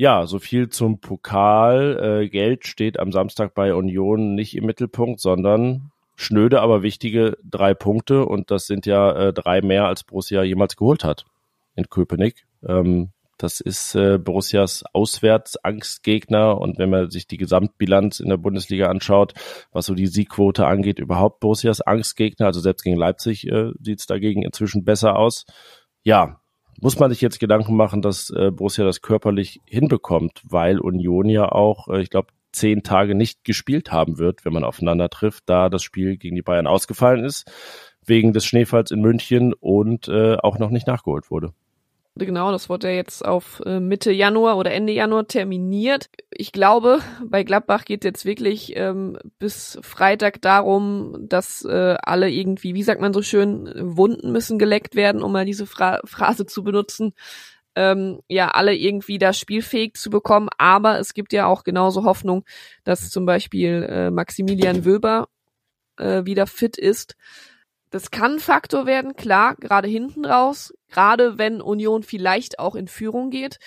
Ja, 0.00 0.26
so 0.26 0.38
viel 0.38 0.70
zum 0.70 0.98
Pokal. 0.98 2.22
Äh, 2.22 2.28
Geld 2.30 2.66
steht 2.66 2.98
am 2.98 3.12
Samstag 3.12 3.52
bei 3.52 3.74
Union 3.74 4.34
nicht 4.34 4.56
im 4.56 4.64
Mittelpunkt, 4.64 5.20
sondern 5.20 5.90
schnöde, 6.16 6.62
aber 6.62 6.82
wichtige 6.82 7.36
drei 7.44 7.74
Punkte. 7.74 8.24
Und 8.24 8.50
das 8.50 8.66
sind 8.66 8.86
ja 8.86 9.12
äh, 9.12 9.32
drei 9.34 9.60
mehr, 9.60 9.84
als 9.84 10.02
Borussia 10.04 10.42
jemals 10.42 10.76
geholt 10.76 11.04
hat 11.04 11.26
in 11.76 11.90
Köpenick. 11.90 12.46
Ähm, 12.66 13.10
das 13.36 13.60
ist 13.60 13.94
äh, 13.94 14.16
Borussias 14.16 14.84
Auswärtsangstgegner. 14.94 16.58
Und 16.58 16.78
wenn 16.78 16.88
man 16.88 17.10
sich 17.10 17.26
die 17.26 17.36
Gesamtbilanz 17.36 18.20
in 18.20 18.30
der 18.30 18.38
Bundesliga 18.38 18.88
anschaut, 18.88 19.34
was 19.70 19.84
so 19.84 19.92
die 19.92 20.06
Siegquote 20.06 20.66
angeht, 20.66 20.98
überhaupt 20.98 21.40
Borussias 21.40 21.82
Angstgegner. 21.82 22.46
Also 22.46 22.60
selbst 22.60 22.84
gegen 22.84 22.96
Leipzig 22.96 23.46
äh, 23.48 23.72
sieht 23.78 24.00
es 24.00 24.06
dagegen 24.06 24.44
inzwischen 24.44 24.82
besser 24.82 25.16
aus. 25.16 25.44
Ja, 26.02 26.39
muss 26.80 26.98
man 26.98 27.10
sich 27.10 27.20
jetzt 27.20 27.40
Gedanken 27.40 27.76
machen, 27.76 28.02
dass 28.02 28.30
äh, 28.30 28.50
Borussia 28.50 28.84
das 28.84 29.02
körperlich 29.02 29.60
hinbekommt, 29.66 30.42
weil 30.44 30.78
Union 30.78 31.28
ja 31.28 31.50
auch, 31.50 31.88
äh, 31.88 32.00
ich 32.02 32.10
glaube, 32.10 32.28
zehn 32.52 32.82
Tage 32.82 33.14
nicht 33.14 33.44
gespielt 33.44 33.92
haben 33.92 34.18
wird, 34.18 34.44
wenn 34.44 34.52
man 34.52 34.64
aufeinander 34.64 35.08
trifft, 35.08 35.44
da 35.46 35.68
das 35.68 35.82
Spiel 35.82 36.16
gegen 36.16 36.34
die 36.34 36.42
Bayern 36.42 36.66
ausgefallen 36.66 37.24
ist, 37.24 37.50
wegen 38.04 38.32
des 38.32 38.44
Schneefalls 38.44 38.90
in 38.90 39.00
München 39.00 39.52
und 39.54 40.08
äh, 40.08 40.36
auch 40.36 40.58
noch 40.58 40.70
nicht 40.70 40.86
nachgeholt 40.86 41.30
wurde. 41.30 41.52
Genau, 42.26 42.52
das 42.52 42.68
wurde 42.68 42.88
ja 42.88 42.94
jetzt 42.94 43.24
auf 43.24 43.62
äh, 43.64 43.80
Mitte 43.80 44.12
Januar 44.12 44.58
oder 44.58 44.72
Ende 44.72 44.92
Januar 44.92 45.26
terminiert. 45.26 46.10
Ich 46.30 46.52
glaube, 46.52 47.00
bei 47.24 47.44
Gladbach 47.44 47.84
geht 47.84 48.04
jetzt 48.04 48.26
wirklich 48.26 48.76
ähm, 48.76 49.18
bis 49.38 49.78
Freitag 49.82 50.42
darum, 50.42 51.16
dass 51.28 51.64
äh, 51.64 51.96
alle 52.02 52.30
irgendwie, 52.30 52.74
wie 52.74 52.82
sagt 52.82 53.00
man 53.00 53.14
so 53.14 53.22
schön, 53.22 53.72
Wunden 53.74 54.32
müssen 54.32 54.58
geleckt 54.58 54.96
werden, 54.96 55.22
um 55.22 55.32
mal 55.32 55.46
diese 55.46 55.66
Fra 55.66 56.00
Phrase 56.04 56.44
zu 56.44 56.62
benutzen. 56.62 57.14
Ähm, 57.74 58.20
ja, 58.28 58.48
alle 58.48 58.74
irgendwie 58.74 59.18
da 59.18 59.32
spielfähig 59.32 59.94
zu 59.94 60.10
bekommen. 60.10 60.50
Aber 60.58 60.98
es 60.98 61.14
gibt 61.14 61.32
ja 61.32 61.46
auch 61.46 61.64
genauso 61.64 62.04
Hoffnung, 62.04 62.44
dass 62.84 63.08
zum 63.08 63.24
Beispiel 63.24 63.86
äh, 63.88 64.10
Maximilian 64.10 64.84
Wöber 64.84 65.28
äh, 65.96 66.24
wieder 66.26 66.46
fit 66.46 66.76
ist. 66.76 67.16
Das 67.90 68.10
kann 68.10 68.38
Faktor 68.38 68.86
werden, 68.86 69.16
klar, 69.16 69.56
gerade 69.56 69.88
hinten 69.88 70.24
raus, 70.24 70.72
gerade 70.88 71.38
wenn 71.38 71.60
Union 71.60 72.02
vielleicht 72.02 72.58
auch 72.58 72.76
in 72.76 72.88
Führung 72.88 73.30
geht. 73.30 73.58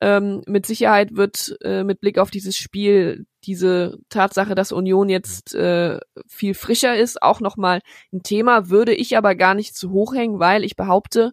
Ähm, 0.00 0.42
mit 0.46 0.66
Sicherheit 0.66 1.16
wird 1.16 1.56
äh, 1.62 1.82
mit 1.82 2.00
Blick 2.00 2.18
auf 2.18 2.30
dieses 2.30 2.56
Spiel 2.56 3.26
diese 3.44 3.98
Tatsache, 4.10 4.54
dass 4.54 4.72
Union 4.72 5.08
jetzt 5.08 5.54
äh, 5.54 5.98
viel 6.26 6.54
frischer 6.54 6.96
ist, 6.96 7.22
auch 7.22 7.40
nochmal 7.40 7.80
ein 8.12 8.22
Thema, 8.22 8.68
würde 8.68 8.92
ich 8.92 9.16
aber 9.16 9.34
gar 9.34 9.54
nicht 9.54 9.74
zu 9.74 9.90
hoch 9.92 10.14
hängen, 10.14 10.38
weil 10.38 10.64
ich 10.64 10.76
behaupte, 10.76 11.32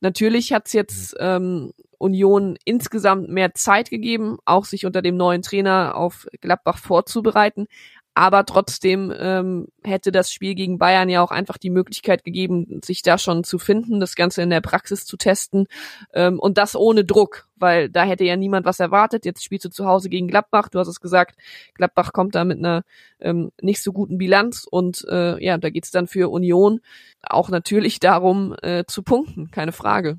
natürlich 0.00 0.52
hat's 0.52 0.72
jetzt 0.74 1.16
ähm, 1.20 1.72
Union 1.98 2.58
insgesamt 2.64 3.28
mehr 3.28 3.54
Zeit 3.54 3.88
gegeben, 3.88 4.38
auch 4.44 4.64
sich 4.64 4.84
unter 4.84 5.00
dem 5.00 5.16
neuen 5.16 5.40
Trainer 5.40 5.96
auf 5.96 6.26
Gladbach 6.40 6.78
vorzubereiten. 6.78 7.66
Aber 8.14 8.44
trotzdem 8.44 9.12
ähm, 9.18 9.68
hätte 9.82 10.12
das 10.12 10.30
Spiel 10.30 10.54
gegen 10.54 10.78
Bayern 10.78 11.08
ja 11.08 11.22
auch 11.22 11.30
einfach 11.30 11.56
die 11.56 11.70
Möglichkeit 11.70 12.24
gegeben, 12.24 12.80
sich 12.84 13.02
da 13.02 13.16
schon 13.16 13.42
zu 13.42 13.58
finden, 13.58 14.00
das 14.00 14.16
Ganze 14.16 14.42
in 14.42 14.50
der 14.50 14.60
Praxis 14.60 15.06
zu 15.06 15.16
testen 15.16 15.66
ähm, 16.12 16.38
und 16.38 16.58
das 16.58 16.76
ohne 16.76 17.04
Druck, 17.04 17.48
weil 17.56 17.88
da 17.88 18.04
hätte 18.04 18.24
ja 18.24 18.36
niemand 18.36 18.66
was 18.66 18.80
erwartet. 18.80 19.24
Jetzt 19.24 19.42
spielst 19.42 19.64
du 19.64 19.70
zu 19.70 19.86
Hause 19.86 20.10
gegen 20.10 20.28
Gladbach, 20.28 20.68
du 20.68 20.78
hast 20.78 20.88
es 20.88 21.00
gesagt, 21.00 21.36
Gladbach 21.74 22.12
kommt 22.12 22.34
da 22.34 22.44
mit 22.44 22.58
einer 22.58 22.82
ähm, 23.20 23.50
nicht 23.62 23.82
so 23.82 23.92
guten 23.92 24.18
Bilanz 24.18 24.66
und 24.70 25.06
äh, 25.08 25.42
ja, 25.42 25.56
da 25.56 25.70
geht's 25.70 25.90
dann 25.90 26.06
für 26.06 26.30
Union 26.30 26.80
auch 27.22 27.48
natürlich 27.48 27.98
darum 27.98 28.54
äh, 28.62 28.84
zu 28.86 29.02
punkten, 29.02 29.50
keine 29.50 29.72
Frage. 29.72 30.18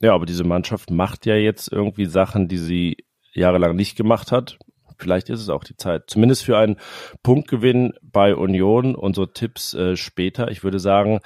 Ja, 0.00 0.14
aber 0.14 0.26
diese 0.26 0.44
Mannschaft 0.44 0.90
macht 0.90 1.26
ja 1.26 1.34
jetzt 1.34 1.70
irgendwie 1.70 2.06
Sachen, 2.06 2.48
die 2.48 2.58
sie 2.58 2.96
jahrelang 3.34 3.76
nicht 3.76 3.96
gemacht 3.96 4.32
hat. 4.32 4.58
Vielleicht 4.98 5.30
ist 5.30 5.40
es 5.40 5.48
auch 5.48 5.64
die 5.64 5.76
Zeit. 5.76 6.04
Zumindest 6.08 6.44
für 6.44 6.58
einen 6.58 6.76
Punktgewinn 7.22 7.94
bei 8.02 8.34
Union. 8.34 8.94
Unsere 8.94 9.32
Tipps 9.32 9.74
äh, 9.74 9.96
später. 9.96 10.50
Ich 10.50 10.64
würde 10.64 10.78
sagen, 10.78 11.20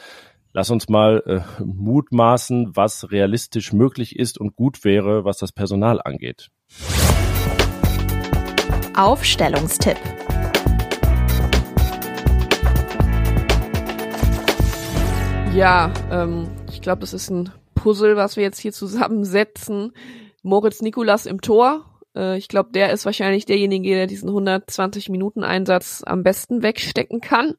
lass 0.53 0.71
uns 0.71 0.89
mal 0.89 1.23
äh, 1.27 1.63
mutmaßen, 1.63 2.77
was 2.77 3.11
realistisch 3.11 3.73
möglich 3.73 4.19
ist 4.19 4.39
und 4.39 4.57
gut 4.57 4.85
wäre, 4.85 5.25
was 5.25 5.39
das 5.39 5.53
Personal 5.53 6.01
angeht. 6.03 6.49
Aufstellungstipp. 8.97 9.99
Ja, 15.55 15.93
ähm, 16.11 16.49
ich 16.71 16.83
glaube, 16.83 17.01
das 17.01 17.15
ist 17.15 17.31
ein 17.31 17.51
Puzzle, 17.75 18.17
was 18.17 18.37
wir 18.37 18.45
jetzt 18.45 18.59
hier 18.59 18.73
zusammensetzen. 18.73 19.93
Moritz 20.43 20.83
Nikolas 20.83 21.27
im 21.27 21.41
Tor, 21.41 21.85
äh, 22.17 22.37
ich 22.39 22.49
glaube, 22.49 22.71
der 22.73 22.93
ist 22.93 23.05
wahrscheinlich 23.05 23.47
derjenige, 23.47 23.95
der 23.95 24.07
diesen 24.07 24.29
120 24.29 25.09
Minuten 25.09 25.45
Einsatz 25.45 26.03
am 26.05 26.23
besten 26.23 26.63
wegstecken 26.63 27.21
kann. 27.21 27.55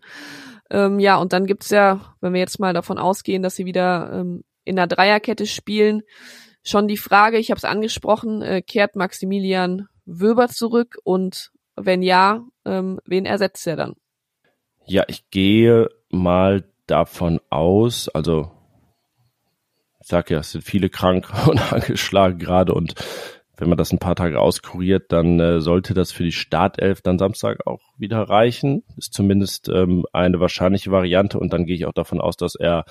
Ähm, 0.69 0.99
ja, 0.99 1.17
und 1.17 1.33
dann 1.33 1.45
gibt's 1.45 1.69
ja, 1.69 2.15
wenn 2.21 2.33
wir 2.33 2.39
jetzt 2.39 2.59
mal 2.59 2.73
davon 2.73 2.97
ausgehen, 2.97 3.41
dass 3.41 3.55
sie 3.55 3.65
wieder 3.65 4.12
ähm, 4.13 4.43
in 4.65 4.75
der 4.75 4.88
Dreierkette 4.88 5.45
spielen, 5.45 6.03
schon 6.63 6.88
die 6.88 6.97
Frage, 6.97 7.38
ich 7.38 7.49
habe 7.49 7.57
es 7.57 7.65
angesprochen, 7.65 8.41
äh, 8.41 8.62
kehrt 8.62 8.95
Maximilian 8.95 9.88
Wöber 10.05 10.47
zurück 10.47 10.97
und 11.03 11.51
wenn 11.75 12.01
ja, 12.01 12.45
ähm, 12.65 12.99
wen 13.05 13.25
ersetzt 13.25 13.65
er 13.67 13.75
dann? 13.75 13.95
Ja, 14.85 15.03
ich 15.07 15.29
gehe 15.29 15.89
mal 16.09 16.65
davon 16.88 17.39
aus, 17.49 18.09
also 18.09 18.51
ich 20.01 20.07
sag 20.07 20.29
ja, 20.29 20.39
es 20.39 20.51
sind 20.51 20.63
viele 20.63 20.89
krank 20.89 21.31
und 21.47 21.73
angeschlagen 21.73 22.39
gerade 22.39 22.73
und 22.73 22.95
wenn 23.59 23.69
man 23.69 23.77
das 23.77 23.91
ein 23.91 23.99
paar 23.99 24.15
Tage 24.15 24.39
auskuriert, 24.39 25.11
dann 25.11 25.39
äh, 25.39 25.59
sollte 25.59 25.93
das 25.93 26.11
für 26.11 26.23
die 26.23 26.31
Startelf 26.31 27.01
dann 27.01 27.19
Samstag 27.19 27.67
auch 27.67 27.81
wieder 27.97 28.21
reichen. 28.21 28.83
Ist 28.97 29.13
zumindest 29.13 29.67
ähm, 29.69 30.05
eine 30.13 30.39
wahrscheinliche 30.39 30.91
Variante 30.91 31.37
und 31.39 31.51
dann 31.51 31.65
gehe 31.65 31.75
ich 31.75 31.85
auch 31.85 31.93
davon 31.93 32.21
aus, 32.21 32.37
dass 32.37 32.55
er 32.55 32.85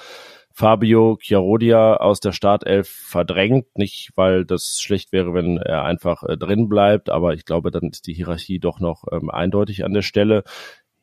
Fabio 0.52 1.16
Chiarodia 1.20 1.96
aus 1.96 2.20
der 2.20 2.32
Startelf 2.32 2.88
verdrängt. 2.88 3.78
Nicht, 3.78 4.10
weil 4.14 4.44
das 4.44 4.80
schlecht 4.80 5.12
wäre, 5.12 5.32
wenn 5.32 5.56
er 5.56 5.84
einfach 5.84 6.22
äh, 6.22 6.36
drin 6.36 6.68
bleibt, 6.68 7.08
aber 7.08 7.32
ich 7.32 7.46
glaube, 7.46 7.70
dann 7.70 7.88
ist 7.90 8.06
die 8.06 8.14
Hierarchie 8.14 8.58
doch 8.58 8.78
noch 8.78 9.04
ähm, 9.10 9.30
eindeutig 9.30 9.84
an 9.84 9.94
der 9.94 10.02
Stelle. 10.02 10.44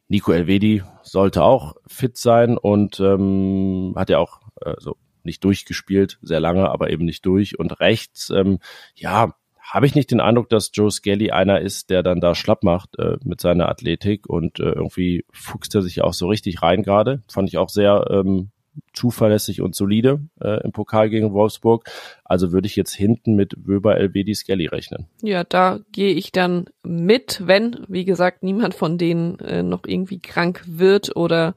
Nico 0.08 0.32
Elvedi 0.32 0.84
sollte 1.02 1.42
auch 1.44 1.76
fit 1.88 2.18
sein 2.18 2.58
und 2.58 3.00
ähm, 3.00 3.94
hat 3.96 4.12
ja 4.12 4.20
auch 4.20 4.42
äh, 4.62 4.76
so 4.78 4.98
nicht 5.24 5.44
durchgespielt, 5.44 6.20
sehr 6.22 6.40
lange, 6.40 6.70
aber 6.70 6.92
eben 6.92 7.06
nicht 7.06 7.26
durch. 7.26 7.58
Und 7.58 7.80
rechts, 7.80 8.30
ähm, 8.30 8.60
ja, 8.94 9.34
habe 9.66 9.86
ich 9.86 9.96
nicht 9.96 10.12
den 10.12 10.22
Eindruck, 10.22 10.50
dass 10.50 10.72
Joe 10.74 10.92
Skelly 10.92 11.32
einer 11.32 11.60
ist, 11.60 11.90
der 11.90 12.04
dann 12.04 12.22
da 12.22 12.36
schlapp 12.36 12.64
macht 12.64 12.98
äh, 13.00 13.18
mit 13.24 13.42
seiner 13.42 13.68
Athletik 13.68 14.28
und 14.28 14.60
äh, 14.60 14.72
irgendwie 14.72 15.26
fuchst 15.32 15.74
er 15.76 15.82
sich 15.82 16.02
auch 16.02 16.14
so 16.14 16.28
richtig 16.28 16.62
rein 16.62 16.84
gerade. 16.84 17.24
Fand 17.30 17.50
ich 17.50 17.58
auch 17.58 17.70
sehr 17.70 18.06
ähm, 18.10 18.52
zuverlässig 18.94 19.62
und 19.62 19.76
solide 19.76 20.22
äh, 20.40 20.64
im 20.64 20.72
Pokal 20.72 21.10
gegen 21.10 21.34
Wolfsburg. 21.34 21.90
Also 22.24 22.52
würde 22.52 22.68
ich 22.68 22.76
jetzt 22.76 22.94
hinten 22.94 23.36
mit 23.36 23.56
Wöber, 23.58 23.98
Elvedi, 23.98 24.36
Skelly 24.36 24.68
rechnen. 24.68 25.08
Ja, 25.22 25.44
da 25.44 25.80
gehe 25.92 26.14
ich 26.14 26.32
dann 26.32 26.66
mit, 26.84 27.42
wenn, 27.46 27.86
wie 27.88 28.06
gesagt, 28.06 28.44
niemand 28.44 28.76
von 28.76 28.98
denen 28.98 29.40
äh, 29.40 29.64
noch 29.64 29.82
irgendwie 29.86 30.20
krank 30.20 30.64
wird 30.68 31.16
oder 31.16 31.56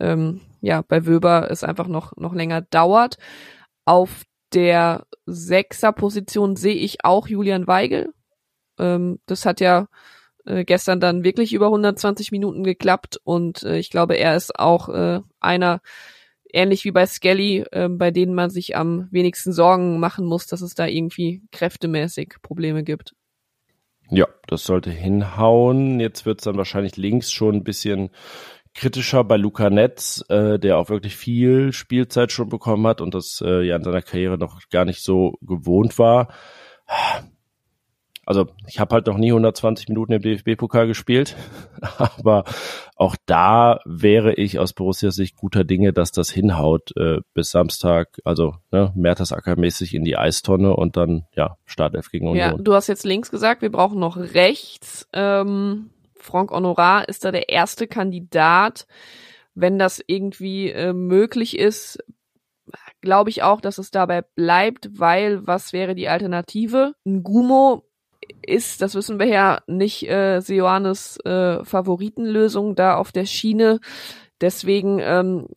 ähm, 0.00 0.40
ja, 0.60 0.82
bei 0.82 1.06
Wöber 1.06 1.50
es 1.50 1.62
einfach 1.62 1.86
noch, 1.86 2.16
noch 2.16 2.34
länger 2.34 2.62
dauert. 2.62 3.18
Auf 3.84 4.24
der 4.56 5.06
Sechser-Position 5.26 6.56
sehe 6.56 6.74
ich 6.74 7.04
auch 7.04 7.28
Julian 7.28 7.66
Weigel. 7.66 8.14
Ähm, 8.78 9.20
das 9.26 9.44
hat 9.44 9.60
ja 9.60 9.88
äh, 10.46 10.64
gestern 10.64 10.98
dann 10.98 11.24
wirklich 11.24 11.52
über 11.52 11.66
120 11.66 12.32
Minuten 12.32 12.64
geklappt 12.64 13.20
und 13.22 13.62
äh, 13.64 13.78
ich 13.78 13.90
glaube, 13.90 14.16
er 14.16 14.34
ist 14.34 14.58
auch 14.58 14.88
äh, 14.88 15.20
einer, 15.40 15.80
ähnlich 16.52 16.84
wie 16.84 16.90
bei 16.90 17.04
Skelly, 17.04 17.66
äh, 17.70 17.88
bei 17.90 18.10
denen 18.10 18.34
man 18.34 18.48
sich 18.48 18.76
am 18.76 19.08
wenigsten 19.10 19.52
Sorgen 19.52 20.00
machen 20.00 20.24
muss, 20.24 20.46
dass 20.46 20.62
es 20.62 20.74
da 20.74 20.86
irgendwie 20.86 21.42
kräftemäßig 21.52 22.36
Probleme 22.40 22.82
gibt. 22.82 23.14
Ja, 24.08 24.26
das 24.46 24.64
sollte 24.64 24.90
hinhauen. 24.90 26.00
Jetzt 26.00 26.24
wird 26.24 26.38
es 26.38 26.44
dann 26.44 26.56
wahrscheinlich 26.56 26.96
links 26.96 27.30
schon 27.30 27.56
ein 27.56 27.64
bisschen 27.64 28.10
kritischer 28.76 29.24
bei 29.24 29.36
Luca 29.36 29.70
Netz, 29.70 30.24
äh, 30.28 30.58
der 30.58 30.78
auch 30.78 30.90
wirklich 30.90 31.16
viel 31.16 31.72
Spielzeit 31.72 32.30
schon 32.30 32.48
bekommen 32.48 32.86
hat 32.86 33.00
und 33.00 33.14
das 33.14 33.42
äh, 33.44 33.62
ja 33.62 33.76
in 33.76 33.82
seiner 33.82 34.02
Karriere 34.02 34.38
noch 34.38 34.60
gar 34.70 34.84
nicht 34.84 35.02
so 35.02 35.34
gewohnt 35.40 35.98
war. 35.98 36.28
Also 38.26 38.48
ich 38.66 38.80
habe 38.80 38.92
halt 38.92 39.06
noch 39.06 39.18
nie 39.18 39.30
120 39.30 39.88
Minuten 39.88 40.12
im 40.12 40.20
DFB-Pokal 40.20 40.88
gespielt, 40.88 41.36
aber 41.98 42.44
auch 42.96 43.16
da 43.24 43.78
wäre 43.84 44.34
ich 44.34 44.58
aus 44.58 44.72
Borussia 44.72 45.10
Sicht 45.10 45.36
guter 45.36 45.62
Dinge, 45.64 45.92
dass 45.92 46.10
das 46.10 46.28
hinhaut 46.28 46.90
äh, 46.96 47.20
bis 47.34 47.50
Samstag, 47.50 48.18
also 48.24 48.56
ne, 48.72 48.92
Mertesacker-mäßig 48.96 49.94
in 49.94 50.04
die 50.04 50.16
Eistonne 50.16 50.74
und 50.74 50.96
dann 50.96 51.24
ja 51.34 51.56
Startelf 51.64 52.10
gegen 52.10 52.28
Union. 52.28 52.50
Ja, 52.50 52.58
du 52.58 52.74
hast 52.74 52.88
jetzt 52.88 53.04
links 53.04 53.30
gesagt, 53.30 53.62
wir 53.62 53.70
brauchen 53.70 54.00
noch 54.00 54.16
rechts. 54.16 55.08
Ähm 55.12 55.90
Franck 56.26 56.50
Honorat 56.50 57.06
ist 57.06 57.24
da 57.24 57.30
der 57.30 57.48
erste 57.48 57.86
Kandidat. 57.86 58.86
Wenn 59.54 59.78
das 59.78 60.02
irgendwie 60.06 60.70
äh, 60.70 60.92
möglich 60.92 61.58
ist, 61.58 61.98
glaube 63.00 63.30
ich 63.30 63.42
auch, 63.42 63.60
dass 63.60 63.78
es 63.78 63.90
dabei 63.90 64.22
bleibt, 64.22 64.98
weil 64.98 65.46
was 65.46 65.72
wäre 65.72 65.94
die 65.94 66.08
Alternative? 66.08 66.94
Ein 67.06 67.22
Gumo 67.22 67.84
ist, 68.42 68.82
das 68.82 68.94
wissen 68.94 69.18
wir 69.18 69.26
ja, 69.26 69.60
nicht 69.66 70.08
äh, 70.08 70.40
Seoanes 70.40 71.18
äh, 71.24 71.64
Favoritenlösung 71.64 72.74
da 72.74 72.96
auf 72.96 73.12
der 73.12 73.24
Schiene. 73.24 73.80
Deswegen 74.40 74.98
ähm, 75.00 75.48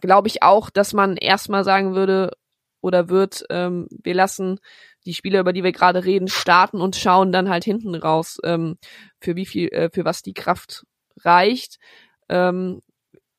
glaube 0.00 0.28
ich 0.28 0.42
auch, 0.42 0.70
dass 0.70 0.92
man 0.92 1.16
erstmal 1.16 1.64
sagen 1.64 1.94
würde 1.94 2.36
oder 2.80 3.08
wird, 3.08 3.44
ähm, 3.50 3.88
wir 3.90 4.14
lassen 4.14 4.60
die 5.08 5.14
Spieler, 5.14 5.40
über 5.40 5.54
die 5.54 5.64
wir 5.64 5.72
gerade 5.72 6.04
reden, 6.04 6.28
starten 6.28 6.82
und 6.82 6.94
schauen 6.94 7.32
dann 7.32 7.48
halt 7.48 7.64
hinten 7.64 7.94
raus, 7.94 8.38
ähm, 8.44 8.76
für 9.20 9.36
wie 9.36 9.46
viel, 9.46 9.68
äh, 9.68 9.88
für 9.90 10.04
was 10.04 10.22
die 10.22 10.34
Kraft 10.34 10.84
reicht. 11.24 11.78
Ähm, 12.28 12.82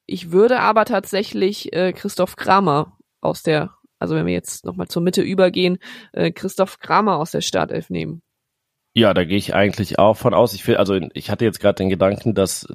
ich 0.08 0.32
würde 0.32 0.60
aber 0.60 0.86
tatsächlich 0.86 1.72
äh, 1.72 1.94
Christoph 1.94 2.36
Kramer 2.36 2.98
aus 3.22 3.44
der, 3.44 3.76
also 4.00 4.16
wenn 4.16 4.26
wir 4.26 4.34
jetzt 4.34 4.66
nochmal 4.66 4.88
zur 4.88 5.04
Mitte 5.04 5.22
übergehen, 5.22 5.78
äh, 6.12 6.32
Christoph 6.32 6.80
Kramer 6.80 7.18
aus 7.18 7.32
der 7.32 7.42
Startelf 7.42 7.92
nehmen. 7.92 8.24
Ja, 8.96 9.14
da 9.14 9.24
gehe 9.24 9.38
ich 9.38 9.54
eigentlich 9.54 10.00
auch 10.00 10.18
von 10.18 10.34
aus. 10.34 10.56
Ich 10.56 10.68
will, 10.68 10.78
also 10.78 11.00
ich 11.14 11.30
hatte 11.30 11.46
jetzt 11.46 11.60
gerade 11.60 11.76
den 11.76 11.90
Gedanken, 11.90 12.34
dass 12.34 12.68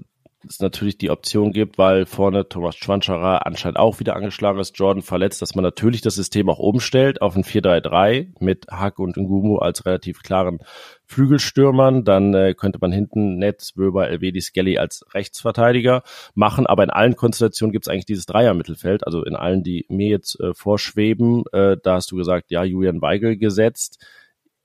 es 0.49 0.61
natürlich 0.61 0.99
die 0.99 1.11
Option 1.11 1.53
gibt, 1.53 1.79
weil 1.79 2.07
vorne 2.07 2.49
Thomas 2.49 2.77
Schwanscherer 2.77 3.47
anscheinend 3.47 3.79
auch 3.79 4.01
wieder 4.01 4.17
angeschlagen 4.17 4.59
ist, 4.59 4.79
Jordan 4.79 5.03
verletzt, 5.03 5.43
dass 5.43 5.55
man 5.55 5.63
natürlich 5.63 6.01
das 6.01 6.15
System 6.15 6.49
auch 6.49 6.59
umstellt 6.59 7.23
auf 7.23 7.37
ein 7.37 7.45
4-3-3 7.45 8.35
mit 8.41 8.67
Hack 8.69 8.99
und 8.99 9.17
Ngumu 9.17 9.59
als 9.59 9.87
relativ 9.87 10.23
klaren 10.23 10.59
Flügelstürmern. 11.07 12.05
Dann 12.05 12.35
äh, 12.35 12.55
könnte 12.55 12.79
man 12.81 12.93
hinten 12.93 13.39
Netz, 13.39 13.73
Wöber, 13.77 14.09
Elvedi, 14.09 14.41
Skelly 14.41 14.79
als 14.79 15.05
Rechtsverteidiger 15.15 16.03
machen. 16.35 16.67
Aber 16.67 16.83
in 16.85 16.91
allen 16.91 17.17
Konstellationen 17.17 17.73
gibt 17.73 17.87
es 17.87 17.93
eigentlich 17.93 18.07
dieses 18.07 18.27
Dreier-Mittelfeld. 18.27 19.07
Also 19.07 19.25
in 19.25 19.37
allen, 19.37 19.63
die 19.63 19.87
mir 19.89 20.09
jetzt 20.09 20.41
äh, 20.41 20.55
vorschweben, 20.55 21.45
äh, 21.53 21.77
da 21.83 21.95
hast 21.95 22.11
du 22.11 22.17
gesagt, 22.17 22.51
ja, 22.51 22.65
Julian 22.65 23.03
Weigel 23.03 23.37
gesetzt. 23.37 24.05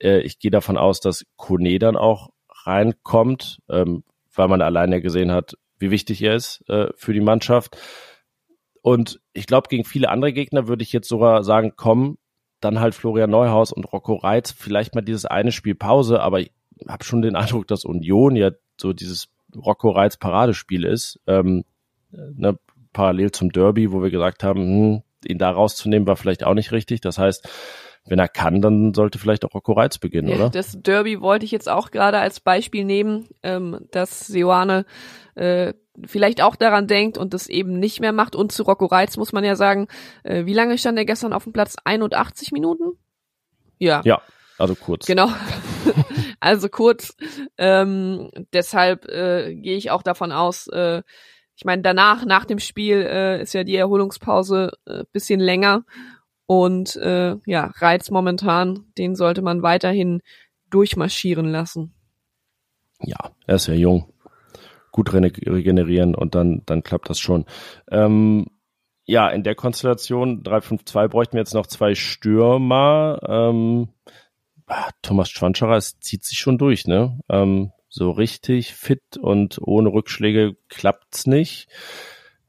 Äh, 0.01 0.19
ich 0.21 0.39
gehe 0.39 0.51
davon 0.51 0.77
aus, 0.77 0.99
dass 0.99 1.25
Kone 1.35 1.79
dann 1.79 1.95
auch 1.95 2.29
reinkommt, 2.65 3.59
ähm, 3.69 4.03
weil 4.33 4.47
man 4.47 4.61
alleine 4.61 5.01
gesehen 5.01 5.31
hat, 5.31 5.55
wie 5.79 5.91
wichtig 5.91 6.21
er 6.21 6.35
ist 6.35 6.63
äh, 6.69 6.87
für 6.95 7.13
die 7.13 7.21
Mannschaft. 7.21 7.77
Und 8.81 9.19
ich 9.33 9.47
glaube, 9.47 9.67
gegen 9.69 9.85
viele 9.85 10.09
andere 10.09 10.33
Gegner 10.33 10.67
würde 10.67 10.83
ich 10.83 10.93
jetzt 10.93 11.09
sogar 11.09 11.43
sagen, 11.43 11.73
komm, 11.75 12.17
dann 12.61 12.79
halt 12.79 12.95
Florian 12.95 13.29
Neuhaus 13.29 13.71
und 13.71 13.85
Rocco 13.85 14.15
Reitz, 14.15 14.51
vielleicht 14.51 14.95
mal 14.95 15.01
dieses 15.01 15.25
eine 15.25 15.51
Spiel 15.51 15.75
Pause, 15.75 16.21
aber 16.21 16.39
ich 16.39 16.51
habe 16.87 17.03
schon 17.03 17.21
den 17.21 17.35
Eindruck, 17.35 17.67
dass 17.67 17.85
Union 17.85 18.35
ja 18.35 18.51
so 18.79 18.93
dieses 18.93 19.29
Rocco 19.55 19.89
Reitz 19.89 20.17
Paradespiel 20.17 20.85
ist, 20.85 21.19
ähm, 21.27 21.63
ne, 22.11 22.57
parallel 22.93 23.31
zum 23.31 23.51
Derby, 23.51 23.91
wo 23.91 24.01
wir 24.01 24.11
gesagt 24.11 24.43
haben, 24.43 24.61
hm, 24.61 25.03
ihn 25.25 25.37
da 25.37 25.51
rauszunehmen 25.51 26.07
war 26.07 26.15
vielleicht 26.15 26.43
auch 26.43 26.53
nicht 26.53 26.71
richtig. 26.71 27.01
Das 27.01 27.17
heißt, 27.17 27.47
wenn 28.09 28.19
er 28.19 28.27
kann, 28.27 28.61
dann 28.61 28.93
sollte 28.93 29.19
vielleicht 29.19 29.45
auch 29.45 29.53
Rocco 29.53 29.73
Reitz 29.73 29.97
beginnen, 29.97 30.29
ja, 30.29 30.35
oder? 30.35 30.49
Das 30.49 30.77
Derby 30.81 31.21
wollte 31.21 31.45
ich 31.45 31.51
jetzt 31.51 31.69
auch 31.69 31.91
gerade 31.91 32.19
als 32.19 32.39
Beispiel 32.39 32.83
nehmen, 32.83 33.27
ähm, 33.43 33.87
dass 33.91 34.27
Seoane 34.27 34.85
äh, 35.35 35.73
vielleicht 36.05 36.41
auch 36.41 36.55
daran 36.55 36.87
denkt 36.87 37.17
und 37.17 37.33
das 37.33 37.47
eben 37.47 37.79
nicht 37.79 37.99
mehr 37.99 38.13
macht. 38.13 38.35
Und 38.35 38.51
zu 38.51 38.63
Rocco 38.63 38.85
Reitz 38.85 39.17
muss 39.17 39.31
man 39.31 39.43
ja 39.43 39.55
sagen, 39.55 39.87
äh, 40.23 40.45
wie 40.45 40.53
lange 40.53 40.77
stand 40.77 40.97
er 40.97 41.05
gestern 41.05 41.33
auf 41.33 41.43
dem 41.43 41.53
Platz? 41.53 41.75
81 41.83 42.51
Minuten? 42.51 42.97
Ja. 43.77 44.01
Ja, 44.03 44.21
also 44.57 44.75
kurz. 44.75 45.05
Genau. 45.05 45.29
also 46.39 46.69
kurz. 46.69 47.15
Ähm, 47.57 48.29
deshalb 48.53 49.07
äh, 49.07 49.55
gehe 49.55 49.77
ich 49.77 49.91
auch 49.91 50.03
davon 50.03 50.31
aus, 50.31 50.67
äh, 50.67 51.01
ich 51.55 51.65
meine, 51.65 51.81
danach, 51.81 52.23
nach 52.23 52.45
dem 52.45 52.59
Spiel, 52.59 53.01
äh, 53.01 53.41
ist 53.41 53.53
ja 53.53 53.65
die 53.65 53.75
Erholungspause 53.75 54.71
äh, 54.85 55.03
bisschen 55.11 55.41
länger. 55.41 55.83
Und 56.49 56.95
äh, 56.95 57.35
ja, 57.45 57.71
Reiz 57.75 58.09
momentan, 58.09 58.85
den 58.97 59.13
sollte 59.13 59.43
man 59.43 59.61
weiterhin 59.61 60.23
durchmarschieren 60.71 61.45
lassen. 61.45 61.93
Ja, 63.03 63.17
er 63.45 63.57
ist 63.57 63.67
ja 63.67 63.75
jung. 63.75 64.11
Gut 64.91 65.13
regenerieren 65.13 66.15
und 66.15 66.33
dann, 66.33 66.63
dann 66.65 66.81
klappt 66.81 67.07
das 67.07 67.19
schon. 67.19 67.45
Ähm, 67.91 68.47
ja, 69.05 69.29
in 69.29 69.43
der 69.43 69.53
Konstellation 69.53 70.41
3-5-2 70.41 71.07
bräuchten 71.09 71.33
wir 71.33 71.41
jetzt 71.41 71.53
noch 71.53 71.67
zwei 71.67 71.93
Stürmer. 71.93 73.19
Ähm, 73.27 73.89
ah, 74.65 74.89
Thomas 75.03 75.29
Schwanscherer, 75.29 75.79
zieht 75.79 76.23
sich 76.23 76.39
schon 76.39 76.57
durch, 76.57 76.87
ne? 76.87 77.19
Ähm, 77.29 77.73
so 77.89 78.09
richtig 78.09 78.73
fit 78.73 79.17
und 79.21 79.59
ohne 79.61 79.93
Rückschläge 79.93 80.55
klappt's 80.67 81.27
nicht. 81.27 81.67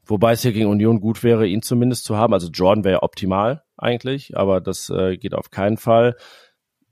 Wobei 0.05 0.31
es 0.31 0.43
ja 0.43 0.49
gegen 0.49 0.69
Union 0.69 1.01
gut 1.01 1.21
wäre, 1.21 1.45
ihn 1.45 1.61
zumindest 1.61 2.03
zu 2.03 2.17
haben. 2.17 2.33
Also 2.33 2.49
Jordan 2.49 2.83
wäre 2.83 3.03
optimal 3.03 3.61
eigentlich, 3.81 4.37
aber 4.37 4.61
das 4.61 4.89
äh, 4.89 5.17
geht 5.17 5.33
auf 5.33 5.51
keinen 5.51 5.77
Fall. 5.77 6.15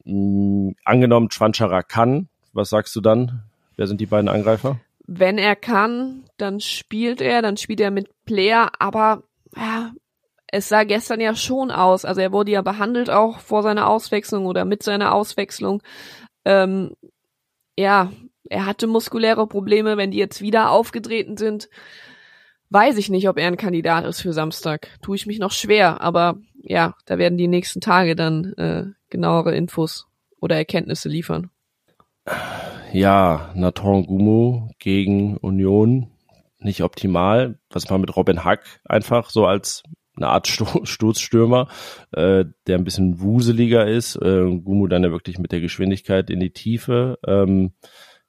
Mhm, 0.05 0.75
angenommen, 0.83 1.31
Schwanscherer 1.31 1.83
kann, 1.83 2.29
was 2.53 2.69
sagst 2.69 2.95
du 2.95 3.01
dann? 3.01 3.43
Wer 3.75 3.87
sind 3.87 4.01
die 4.01 4.05
beiden 4.05 4.29
Angreifer? 4.29 4.79
Wenn 5.07 5.37
er 5.37 5.55
kann, 5.55 6.25
dann 6.37 6.59
spielt 6.59 7.21
er, 7.21 7.41
dann 7.41 7.57
spielt 7.57 7.79
er 7.79 7.91
mit 7.91 8.09
Player, 8.25 8.71
aber 8.79 9.23
ja, 9.55 9.91
es 10.51 10.69
sah 10.69 10.83
gestern 10.83 11.21
ja 11.21 11.35
schon 11.35 11.71
aus. 11.71 12.05
Also 12.05 12.21
er 12.21 12.31
wurde 12.31 12.51
ja 12.51 12.61
behandelt 12.61 13.09
auch 13.09 13.39
vor 13.39 13.63
seiner 13.63 13.87
Auswechslung 13.87 14.45
oder 14.45 14.65
mit 14.65 14.83
seiner 14.83 15.13
Auswechslung. 15.13 15.81
Ähm, 16.45 16.95
ja, 17.77 18.11
er 18.49 18.65
hatte 18.65 18.87
muskuläre 18.87 19.47
Probleme, 19.47 19.97
wenn 19.97 20.11
die 20.11 20.17
jetzt 20.17 20.41
wieder 20.41 20.71
aufgetreten 20.71 21.37
sind. 21.37 21.69
Weiß 22.69 22.97
ich 22.97 23.09
nicht, 23.09 23.29
ob 23.29 23.37
er 23.37 23.47
ein 23.47 23.57
Kandidat 23.57 24.05
ist 24.05 24.21
für 24.21 24.33
Samstag. 24.33 24.89
Tue 25.01 25.15
ich 25.15 25.25
mich 25.25 25.39
noch 25.39 25.51
schwer, 25.51 26.01
aber 26.01 26.37
ja, 26.61 26.95
da 27.05 27.17
werden 27.17 27.37
die 27.37 27.47
nächsten 27.47 27.81
Tage 27.81 28.15
dann 28.15 28.53
äh, 28.53 28.85
genauere 29.09 29.55
Infos 29.55 30.07
oder 30.39 30.55
Erkenntnisse 30.55 31.09
liefern. 31.09 31.49
Ja, 32.91 33.51
Nathan 33.55 34.05
Gumo 34.05 34.71
gegen 34.79 35.37
Union 35.37 36.11
nicht 36.59 36.83
optimal. 36.83 37.59
Was 37.69 37.89
man 37.89 38.01
mit 38.01 38.15
Robin 38.15 38.43
Hack 38.43 38.79
einfach 38.85 39.29
so 39.29 39.45
als 39.45 39.83
eine 40.15 40.27
Art 40.27 40.47
Sto 40.47 40.85
Stoßstürmer, 40.85 41.67
äh, 42.11 42.45
der 42.67 42.77
ein 42.77 42.83
bisschen 42.83 43.21
wuseliger 43.21 43.87
ist. 43.87 44.15
Äh, 44.17 44.59
Gumu 44.59 44.87
dann 44.87 45.03
ja 45.03 45.11
wirklich 45.11 45.39
mit 45.39 45.51
der 45.51 45.61
Geschwindigkeit 45.61 46.29
in 46.29 46.39
die 46.39 46.51
Tiefe. 46.51 47.17
Ähm, 47.25 47.71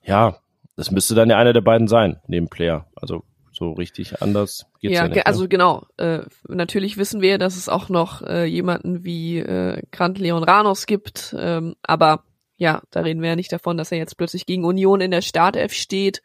ja, 0.03 0.37
das 0.77 0.91
müsste 0.91 1.15
dann 1.15 1.31
ja 1.31 1.37
einer 1.37 1.53
der 1.53 1.61
beiden 1.63 1.89
sein, 1.89 2.21
neben 2.27 2.49
Player. 2.49 2.87
Also 2.95 3.25
so 3.61 3.73
richtig 3.73 4.23
anders 4.23 4.67
geht's 4.81 4.95
ja, 4.95 5.03
ja 5.03 5.09
nicht. 5.09 5.17
Ne? 5.17 5.27
Also 5.27 5.47
genau, 5.47 5.87
äh, 5.99 6.21
natürlich 6.49 6.97
wissen 6.97 7.21
wir, 7.21 7.37
dass 7.37 7.57
es 7.57 7.69
auch 7.69 7.91
noch 7.91 8.23
äh, 8.23 8.47
jemanden 8.47 9.05
wie 9.05 9.39
äh, 9.39 9.83
Grant 9.93 10.19
Leon 10.19 10.43
Ranos 10.43 10.87
gibt, 10.87 11.37
ähm, 11.39 11.77
aber 11.83 12.25
ja, 12.57 12.83
da 12.91 13.01
reden 13.01 13.21
wir 13.21 13.29
ja 13.29 13.37
nicht 13.37 13.53
davon, 13.53 13.77
dass 13.77 13.93
er 13.93 13.99
jetzt 13.99 14.17
plötzlich 14.17 14.47
gegen 14.47 14.65
Union 14.65 15.03
in 15.03 15.11
der 15.11 15.23
Startelf 15.23 15.75
steht. 15.75 16.23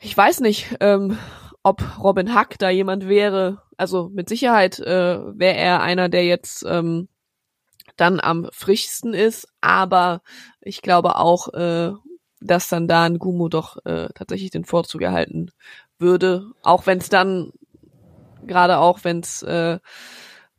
Ich 0.00 0.16
weiß 0.16 0.40
nicht, 0.40 0.76
ähm, 0.80 1.18
ob 1.62 1.82
Robin 2.02 2.34
Hack 2.34 2.58
da 2.58 2.70
jemand 2.70 3.08
wäre. 3.08 3.62
Also 3.76 4.10
mit 4.12 4.28
Sicherheit 4.28 4.80
äh, 4.80 5.18
wäre 5.38 5.56
er 5.56 5.82
einer, 5.82 6.08
der 6.08 6.24
jetzt 6.24 6.64
ähm, 6.68 7.08
dann 7.96 8.18
am 8.20 8.48
frischsten 8.52 9.14
ist, 9.14 9.48
aber 9.60 10.22
ich 10.60 10.82
glaube 10.82 11.16
auch, 11.16 11.52
äh, 11.54 11.92
dass 12.40 12.68
dann 12.68 12.88
da 12.88 13.04
ein 13.04 13.18
Gumo 13.18 13.48
doch 13.48 13.84
äh, 13.84 14.08
tatsächlich 14.14 14.50
den 14.50 14.64
Vorzug 14.64 15.02
erhalten 15.02 15.50
würde, 15.98 16.50
auch 16.62 16.86
wenn 16.86 16.98
es 16.98 17.08
dann 17.08 17.52
gerade 18.46 18.78
auch 18.78 19.04
wenn 19.04 19.20
es 19.20 19.42
äh, 19.42 19.78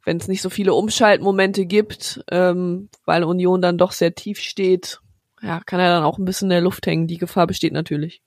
wenn 0.05 0.17
es 0.17 0.27
nicht 0.27 0.41
so 0.41 0.49
viele 0.49 0.73
Umschaltmomente 0.73 1.65
gibt, 1.65 2.23
ähm, 2.31 2.89
weil 3.05 3.23
Union 3.23 3.61
dann 3.61 3.77
doch 3.77 3.91
sehr 3.91 4.15
tief 4.15 4.39
steht, 4.39 5.01
ja, 5.41 5.59
kann 5.59 5.79
er 5.79 5.89
dann 5.89 6.03
auch 6.03 6.17
ein 6.17 6.25
bisschen 6.25 6.47
in 6.47 6.55
der 6.55 6.61
Luft 6.61 6.87
hängen. 6.87 7.07
Die 7.07 7.17
Gefahr 7.17 7.47
besteht 7.47 7.73
natürlich. 7.73 8.21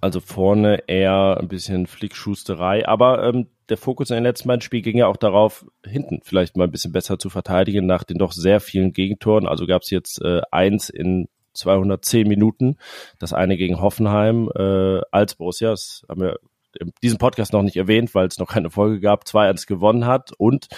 Also 0.00 0.20
vorne 0.20 0.84
eher 0.86 1.38
ein 1.40 1.48
bisschen 1.48 1.86
Flickschusterei, 1.86 2.86
aber 2.86 3.24
ähm, 3.24 3.48
der 3.68 3.76
Fokus 3.76 4.10
in 4.10 4.14
den 4.14 4.24
letzten 4.24 4.48
beiden 4.48 4.60
Spielen 4.60 4.84
ging 4.84 4.96
ja 4.96 5.08
auch 5.08 5.16
darauf, 5.16 5.66
hinten 5.84 6.20
vielleicht 6.22 6.56
mal 6.56 6.64
ein 6.64 6.70
bisschen 6.70 6.92
besser 6.92 7.18
zu 7.18 7.30
verteidigen 7.30 7.86
nach 7.86 8.04
den 8.04 8.18
doch 8.18 8.32
sehr 8.32 8.60
vielen 8.60 8.92
Gegentoren. 8.92 9.48
Also 9.48 9.66
gab 9.66 9.82
es 9.82 9.90
jetzt 9.90 10.22
äh, 10.22 10.42
eins 10.52 10.88
in 10.88 11.28
210 11.58 12.26
Minuten, 12.26 12.76
das 13.18 13.32
eine 13.32 13.56
gegen 13.56 13.80
Hoffenheim 13.80 14.50
äh, 14.54 15.00
als 15.10 15.34
Borussia, 15.34 15.70
das 15.70 16.04
haben 16.08 16.22
wir 16.22 16.38
in 16.78 16.92
diesem 17.02 17.18
Podcast 17.18 17.52
noch 17.52 17.62
nicht 17.62 17.76
erwähnt, 17.76 18.14
weil 18.14 18.26
es 18.26 18.38
noch 18.38 18.48
keine 18.48 18.70
Folge 18.70 19.00
gab, 19.00 19.24
2-1 19.24 19.66
gewonnen 19.66 20.06
hat 20.06 20.32
und 20.36 20.68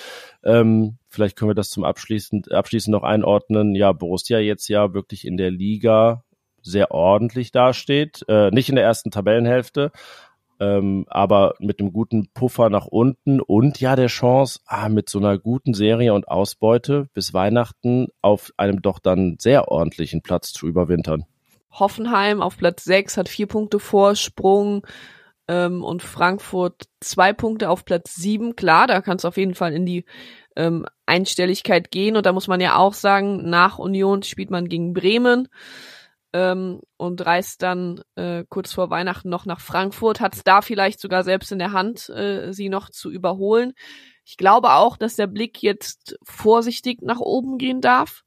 ähm, 0.45 0.99
vielleicht 1.09 1.37
können 1.37 1.51
wir 1.51 1.55
das 1.55 1.71
zum 1.71 1.85
Abschließen, 1.85 2.47
abschließend 2.51 2.93
noch 2.93 3.03
einordnen, 3.03 3.75
ja, 3.75 3.93
Borussia 3.93 4.39
jetzt 4.39 4.69
ja 4.69 4.95
wirklich 4.95 5.27
in 5.27 5.37
der 5.37 5.51
Liga 5.51 6.25
sehr 6.63 6.91
ordentlich 6.91 7.53
dasteht. 7.53 8.25
Äh, 8.29 8.51
nicht 8.51 8.69
in 8.69 8.77
der 8.77 8.85
ersten 8.85 9.11
Tabellenhälfte, 9.11 9.93
ähm, 10.61 11.07
aber 11.09 11.55
mit 11.59 11.81
einem 11.81 11.93
guten 11.93 12.29
Puffer 12.33 12.69
nach 12.69 12.87
unten 12.87 13.41
und 13.41 13.81
ja 13.81 13.97
der 13.97 14.09
Chance, 14.09 14.61
ah, 14.67 14.89
mit 14.89 15.09
so 15.09 15.19
einer 15.19 15.39
guten 15.39 15.73
Serie 15.75 16.13
und 16.15 16.29
Ausbeute 16.29 17.09
bis 17.15 17.33
Weihnachten 17.33 18.09
auf 18.21 18.53
einem 18.59 18.83
doch 18.83 18.99
dann 18.99 19.37
sehr 19.41 19.69
ordentlichen 19.69 20.23
Platz 20.23 20.53
zu 20.53 20.69
überwintern. 20.69 21.25
Hoffenheim 21.73 22.43
auf 22.43 22.59
Platz 22.59 22.85
6 22.85 23.17
hat 23.17 23.29
vier 23.29 23.47
Punkte 23.47 23.79
Vorsprung 23.79 24.87
ähm, 25.49 25.83
und 25.83 26.03
Frankfurt 26.03 26.85
zwei 27.01 27.33
Punkte 27.33 27.71
auf 27.71 27.85
Platz 27.85 28.17
7. 28.17 28.55
Klar, 28.55 28.87
da 28.87 29.01
kann 29.01 29.17
es 29.17 29.25
auf 29.25 29.39
jeden 29.39 29.55
Fall 29.55 29.73
in 29.73 29.87
die 29.87 30.05
ähm, 30.57 30.85
Einstelligkeit 31.07 31.91
gehen 31.91 32.17
und 32.17 32.27
da 32.27 32.33
muss 32.33 32.49
man 32.49 32.61
ja 32.61 32.77
auch 32.77 32.93
sagen, 32.93 33.49
nach 33.49 33.79
Union 33.79 34.23
spielt 34.23 34.51
man 34.51 34.69
gegen 34.69 34.93
Bremen 34.93 35.49
ähm, 36.33 36.81
und 36.97 37.25
reist 37.25 37.63
dann 37.63 38.03
äh, 38.15 38.45
kurz 38.49 38.73
vor 38.73 38.91
Weihnachten 38.91 39.29
noch 39.29 39.47
nach 39.47 39.61
Frankfurt, 39.61 40.21
hat 40.21 40.35
es 40.35 40.45
da 40.45 40.63
vielleicht 40.63 41.01
sogar 41.01 41.25
selbst 41.25 41.53
in 41.53 41.59
der 41.59 41.73
Hand, 41.73 42.09
äh, 42.11 42.53
sie 42.53 42.69
noch 42.69 42.91
zu 42.91 43.11
überholen. 43.11 43.73
Ich 44.25 44.37
glaube 44.37 44.73
auch, 44.75 44.97
dass 44.97 45.17
der 45.17 45.27
Blick 45.27 45.63
jetzt 45.63 46.17
vorsichtig 46.23 47.03
nach 47.03 47.21
oben 47.21 47.59
gehen 47.59 47.81
darf. 47.81 48.23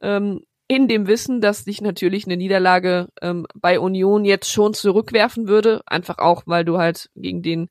Ähm, 0.00 0.42
in 0.68 0.88
dem 0.88 1.06
Wissen, 1.06 1.40
dass 1.40 1.64
dich 1.64 1.80
natürlich 1.80 2.26
eine 2.26 2.36
Niederlage 2.36 3.08
ähm, 3.22 3.46
bei 3.54 3.78
Union 3.78 4.24
jetzt 4.24 4.50
schon 4.50 4.74
zurückwerfen 4.74 5.46
würde. 5.46 5.82
Einfach 5.86 6.18
auch, 6.18 6.42
weil 6.46 6.64
du 6.64 6.78
halt 6.78 7.10
gegen 7.14 7.42
den 7.42 7.68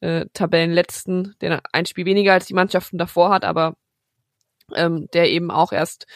äh, 0.00 0.26
Tabellenletzten, 0.32 1.34
der 1.40 1.62
ein 1.72 1.86
Spiel 1.86 2.06
weniger 2.06 2.34
als 2.34 2.46
die 2.46 2.54
Mannschaften 2.54 2.98
davor 2.98 3.30
hat, 3.30 3.44
aber 3.44 3.74
ähm, 4.74 5.08
der 5.12 5.28
eben 5.30 5.50
auch 5.50 5.72
erst 5.72 6.06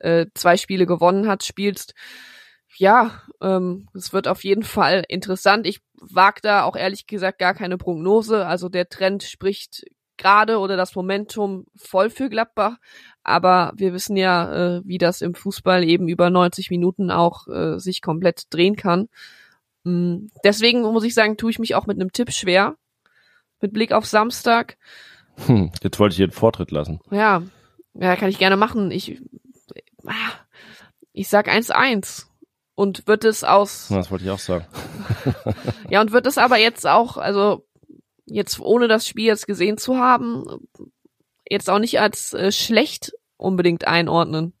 äh, 0.00 0.26
zwei 0.34 0.56
Spiele 0.56 0.86
gewonnen 0.86 1.28
hat, 1.28 1.44
spielst 1.44 1.94
ja, 2.76 3.22
ähm, 3.40 3.88
es 3.94 4.12
wird 4.12 4.28
auf 4.28 4.44
jeden 4.44 4.62
Fall 4.62 5.04
interessant. 5.08 5.66
Ich 5.66 5.80
wage 6.00 6.40
da 6.42 6.64
auch 6.64 6.76
ehrlich 6.76 7.06
gesagt 7.06 7.38
gar 7.38 7.54
keine 7.54 7.78
Prognose. 7.78 8.46
Also 8.46 8.68
der 8.68 8.88
Trend 8.88 9.22
spricht 9.22 9.84
gerade 10.16 10.58
oder 10.58 10.76
das 10.76 10.94
Momentum 10.94 11.66
voll 11.76 12.10
für 12.10 12.28
Gladbach. 12.28 12.76
Aber 13.22 13.72
wir 13.76 13.92
wissen 13.92 14.16
ja, 14.16 14.78
äh, 14.78 14.82
wie 14.84 14.98
das 14.98 15.22
im 15.22 15.34
Fußball 15.34 15.84
eben 15.84 16.08
über 16.08 16.30
90 16.30 16.70
Minuten 16.70 17.10
auch 17.10 17.46
äh, 17.48 17.78
sich 17.78 18.02
komplett 18.02 18.44
drehen 18.50 18.76
kann. 18.76 19.08
Mhm. 19.84 20.30
Deswegen 20.44 20.82
muss 20.82 21.04
ich 21.04 21.14
sagen, 21.14 21.36
tue 21.36 21.50
ich 21.50 21.58
mich 21.58 21.74
auch 21.74 21.86
mit 21.86 21.98
einem 21.98 22.12
Tipp 22.12 22.32
schwer. 22.32 22.76
Mit 23.60 23.72
Blick 23.72 23.92
auf 23.92 24.06
Samstag. 24.06 24.76
Hm, 25.46 25.72
jetzt 25.82 25.98
wollte 25.98 26.12
ich 26.12 26.16
hier 26.16 26.28
den 26.28 26.32
Vortritt 26.32 26.70
lassen. 26.70 27.00
Ja, 27.10 27.42
ja, 27.94 28.16
kann 28.16 28.28
ich 28.28 28.38
gerne 28.38 28.56
machen. 28.56 28.90
Ich, 28.90 29.20
ah, 30.06 30.12
ich 31.12 31.28
sag 31.28 31.48
1-1 31.48 32.27
und 32.78 33.08
wird 33.08 33.24
es 33.24 33.42
aus. 33.42 33.88
Das 33.90 34.08
wollte 34.12 34.24
ich 34.24 34.30
auch 34.30 34.38
sagen. 34.38 34.64
ja, 35.90 36.00
und 36.00 36.12
wird 36.12 36.26
es 36.26 36.38
aber 36.38 36.58
jetzt 36.58 36.86
auch, 36.86 37.16
also 37.16 37.66
jetzt 38.24 38.60
ohne 38.60 38.86
das 38.86 39.04
Spiel 39.04 39.26
jetzt 39.26 39.48
gesehen 39.48 39.78
zu 39.78 39.96
haben, 39.96 40.44
jetzt 41.50 41.68
auch 41.70 41.80
nicht 41.80 41.98
als 41.98 42.34
äh, 42.34 42.52
schlecht 42.52 43.14
unbedingt 43.36 43.88
einordnen. 43.88 44.52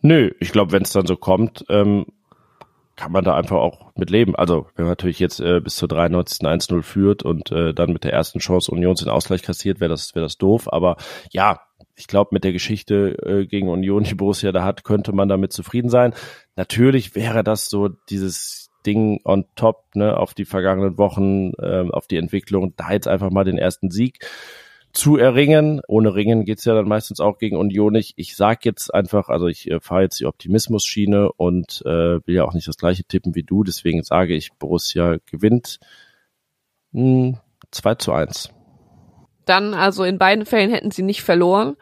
Nö, 0.00 0.30
ich 0.40 0.52
glaube, 0.52 0.72
wenn 0.72 0.84
es 0.84 0.92
dann 0.92 1.06
so 1.06 1.16
kommt, 1.16 1.66
ähm, 1.68 2.06
kann 2.96 3.12
man 3.12 3.24
da 3.24 3.34
einfach 3.34 3.58
auch 3.58 3.92
mit 3.94 4.08
leben. 4.08 4.34
Also, 4.34 4.66
wenn 4.74 4.86
man 4.86 4.92
natürlich 4.92 5.18
jetzt 5.18 5.40
äh, 5.40 5.60
bis 5.60 5.76
zur 5.76 5.88
93. 5.88 6.40
1-0 6.40 6.80
führt 6.82 7.24
und 7.24 7.52
äh, 7.52 7.74
dann 7.74 7.92
mit 7.92 8.04
der 8.04 8.14
ersten 8.14 8.38
Chance 8.38 8.72
Unions 8.72 9.00
den 9.00 9.10
Ausgleich 9.10 9.42
kassiert, 9.42 9.80
wäre 9.80 9.90
das, 9.90 10.14
wäre 10.14 10.24
das 10.24 10.38
doof. 10.38 10.72
Aber 10.72 10.96
ja, 11.30 11.60
ich 12.00 12.06
glaube, 12.06 12.30
mit 12.32 12.44
der 12.44 12.52
Geschichte 12.52 13.16
äh, 13.24 13.46
gegen 13.46 13.68
Union, 13.68 14.04
die 14.04 14.14
Borussia 14.14 14.52
da 14.52 14.64
hat, 14.64 14.84
könnte 14.84 15.12
man 15.12 15.28
damit 15.28 15.52
zufrieden 15.52 15.90
sein. 15.90 16.14
Natürlich 16.56 17.14
wäre 17.14 17.44
das 17.44 17.66
so 17.66 17.88
dieses 17.88 18.70
Ding 18.86 19.20
on 19.24 19.44
top, 19.54 19.84
ne, 19.94 20.16
auf 20.16 20.32
die 20.32 20.46
vergangenen 20.46 20.96
Wochen, 20.96 21.52
äh, 21.58 21.84
auf 21.90 22.06
die 22.06 22.16
Entwicklung, 22.16 22.74
da 22.76 22.92
jetzt 22.92 23.06
einfach 23.06 23.30
mal 23.30 23.44
den 23.44 23.58
ersten 23.58 23.90
Sieg 23.90 24.26
zu 24.92 25.18
erringen. 25.18 25.82
Ohne 25.86 26.14
Ringen 26.14 26.44
geht's 26.46 26.64
ja 26.64 26.74
dann 26.74 26.88
meistens 26.88 27.20
auch 27.20 27.38
gegen 27.38 27.56
Union 27.56 27.92
nicht. 27.92 28.14
Ich 28.16 28.34
sag 28.36 28.64
jetzt 28.64 28.92
einfach, 28.92 29.28
also 29.28 29.46
ich 29.46 29.70
äh, 29.70 29.80
fahre 29.80 30.02
jetzt 30.02 30.18
die 30.20 30.26
Optimismus-Schiene 30.26 31.30
und 31.32 31.82
äh, 31.84 32.26
will 32.26 32.34
ja 32.34 32.44
auch 32.44 32.54
nicht 32.54 32.66
das 32.66 32.78
gleiche 32.78 33.04
tippen 33.04 33.34
wie 33.34 33.42
du, 33.42 33.62
deswegen 33.62 34.02
sage 34.02 34.34
ich, 34.34 34.52
Borussia 34.54 35.18
gewinnt 35.30 35.78
mh, 36.92 37.02
hm, 37.02 37.38
2 37.70 37.94
zu 37.96 38.12
1. 38.12 38.50
Dann, 39.50 39.74
also 39.74 40.04
in 40.04 40.16
beiden 40.16 40.46
Fällen 40.46 40.70
hätten 40.70 40.92
sie 40.92 41.02
nicht 41.02 41.22
verloren. 41.22 41.76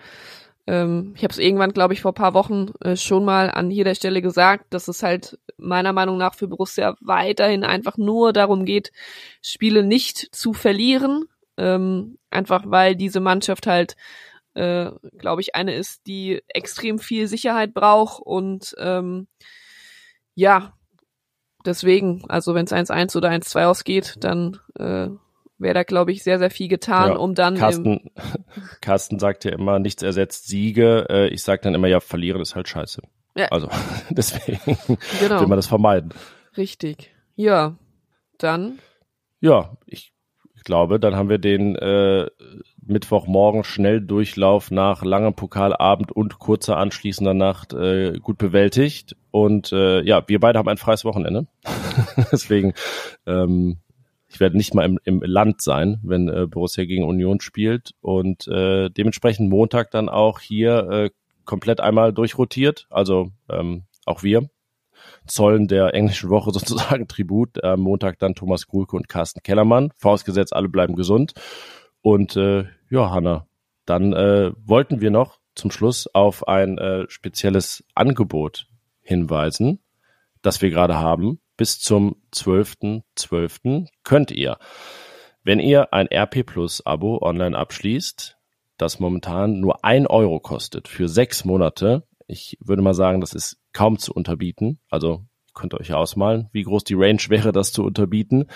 Ähm, 0.66 1.12
ich 1.14 1.22
habe 1.22 1.33
es 1.33 1.38
irgendwann, 1.38 1.74
glaube 1.74 1.92
ich, 1.92 2.00
vor 2.00 2.14
paar 2.14 2.33
Wochen 2.33 2.72
äh, 2.81 2.96
schon 2.96 3.26
mal 3.26 3.50
an 3.50 3.70
jeder 3.70 3.94
Stelle 3.94 4.22
gesagt, 4.22 4.72
dass 4.72 4.88
es 4.88 5.02
halt 5.02 5.38
meiner 5.59 5.92
Meinung 5.92 6.16
nach 6.16 6.35
für 6.35 6.48
Borussia 6.48 6.96
weiterhin 7.02 7.64
einfach 7.64 7.98
nur 7.98 8.33
darum 8.33 8.64
geht, 8.64 8.90
Spiele 9.42 9.83
nicht 9.83 10.35
zu 10.35 10.54
verlieren, 10.54 11.26
ähm, 11.59 12.16
einfach 12.31 12.64
weil 12.64 12.96
diese 12.96 13.20
Mannschaft 13.20 13.66
halt, 13.66 13.96
äh, 14.54 14.90
glaube 15.18 15.42
ich, 15.42 15.54
eine 15.54 15.74
ist, 15.74 16.07
die 16.07 16.42
extrem 16.48 16.98
viel 16.98 17.28
Sicherheit 17.28 17.74
braucht 17.74 18.22
und 18.22 18.74
ähm, 18.78 19.28
ja, 20.35 20.72
deswegen, 21.66 22.24
also 22.31 22.54
wenn 22.54 22.64
es 22.64 22.72
1-1 22.72 23.14
oder 23.14 23.28
1-2 23.28 23.66
ausgeht, 23.66 24.14
dann 24.20 24.59
äh, 24.78 25.09
wäre 25.59 25.75
da, 25.75 25.83
glaube 25.83 26.12
ich, 26.12 26.23
sehr, 26.23 26.38
sehr 26.38 26.51
viel 26.51 26.68
getan, 26.68 27.11
ja, 27.11 27.16
um 27.16 27.35
dann. 27.35 27.57
Carsten, 27.57 28.11
Carsten 28.81 29.18
sagt 29.18 29.44
ja 29.44 29.53
immer, 29.53 29.79
nichts 29.79 30.03
ersetzt 30.03 30.49
Siege. 30.49 31.07
Äh, 31.09 31.29
ich 31.29 31.42
sage 31.42 31.62
dann 31.62 31.75
immer, 31.75 31.88
ja, 31.88 32.01
verlieren 32.01 32.40
ist 32.40 32.55
halt 32.55 32.68
scheiße. 32.68 33.03
Ja. 33.37 33.47
Also 33.49 33.68
deswegen 34.11 34.79
genau. 35.21 35.40
will 35.40 35.49
man 35.49 35.59
das 35.59 35.66
vermeiden. 35.66 36.14
Richtig. 36.57 37.14
Ja, 37.37 37.77
dann. 38.38 38.79
Ja, 39.40 39.77
ich 39.87 40.12
glaube, 40.64 41.01
dann 41.01 41.16
haben 41.16 41.29
wir 41.29 41.38
den 41.38 41.77
äh, 41.77 42.27
Mittwochmorgen 42.85 43.64
Schnelldurchlauf 43.64 44.71
nach 44.71 45.03
langem 45.03 45.35
Pokalabend 45.35 46.12
und 46.12 46.38
kurzer 46.38 46.77
anschließender 46.77 47.35
Nacht 47.35 47.73
äh, 47.75 48.18
gut 48.18 48.38
bewältigt. 48.38 49.16
Und 49.31 49.73
äh, 49.73 50.03
ja, 50.03 50.23
wir 50.27 50.40
beide 50.40 50.59
haben 50.59 50.68
ein 50.68 50.79
freies 50.79 51.05
Wochenende. 51.05 51.47
Deswegen, 52.33 52.75
ähm, 53.27 53.79
ich 54.38 54.40
werde 54.40 54.57
nicht 54.57 54.72
mal 54.72 54.85
im, 54.85 55.01
im 55.03 55.20
Land 55.20 55.62
sein, 55.62 55.98
wenn 56.05 56.29
äh, 56.29 56.46
Borussia 56.46 56.85
gegen 56.85 57.03
Union 57.03 57.40
spielt. 57.40 57.90
Und 58.01 58.46
äh, 58.46 58.88
dementsprechend 58.88 59.51
Montag 59.51 59.90
dann 59.90 60.09
auch 60.09 60.38
hier 60.38 60.88
äh, 60.88 61.11
komplett 61.44 61.81
einmal 61.81 62.12
durchrotiert. 62.12 62.87
Also 62.88 63.33
ähm, 63.51 63.83
auch 64.07 64.22
wir 64.22 64.48
zollen 65.27 65.66
der 65.66 65.92
englischen 65.92 66.31
Woche 66.31 66.51
sozusagen 66.53 67.09
Tribut. 67.09 67.64
Am 67.64 67.81
Montag 67.81 68.20
dann 68.20 68.37
Thomas 68.37 68.68
Grulke 68.68 68.94
und 68.94 69.09
Carsten 69.09 69.42
Kellermann. 69.42 69.90
Vorausgesetzt, 69.96 70.55
alle 70.55 70.68
bleiben 70.68 70.94
gesund. 70.94 71.33
Und 72.01 72.37
äh, 72.37 72.66
ja, 72.90 73.11
Hanna, 73.11 73.48
dann 73.87 74.12
äh, 74.12 74.53
wollten 74.64 75.01
wir 75.01 75.11
noch 75.11 75.40
zum 75.57 75.72
Schluss 75.72 76.07
auf 76.14 76.46
ein 76.46 76.79
äh, 76.79 77.07
spezielles 77.09 77.85
Angebot 77.96 78.68
hinweisen, 79.01 79.81
das 80.42 80.62
wir 80.62 80.70
gerade 80.70 80.96
haben. 80.96 81.40
Bis 81.59 81.81
zum 81.81 82.16
12.12. 82.33 83.03
.12. 83.18 83.88
könnt 84.05 84.31
ihr, 84.31 84.59
wenn 85.42 85.59
ihr 85.59 85.92
ein 85.92 86.07
RP 86.07 86.47
Plus 86.47 86.87
Abo 86.87 87.18
online 87.21 87.59
abschließt, 87.59 88.38
das 88.77 89.01
momentan 89.01 89.59
nur 89.59 89.85
ein 89.85 90.07
Euro 90.07 90.38
kostet 90.38 90.87
für 90.87 91.09
sechs 91.09 91.44
Monate, 91.44 92.05
ich 92.29 92.57
würde 92.61 92.81
mal 92.81 92.94
sagen, 92.94 93.21
das 93.21 93.35
ist 93.35 93.59
kaum 93.73 93.99
zu 93.99 94.12
unterbieten. 94.12 94.79
Also 94.88 95.25
könnt 95.53 95.75
ihr 95.75 95.81
euch 95.81 95.92
ausmalen, 95.92 96.49
wie 96.53 96.62
groß 96.62 96.85
die 96.85 96.94
Range 96.94 97.23
wäre, 97.29 97.51
das 97.51 97.73
zu 97.73 97.83
unterbieten. 97.83 98.47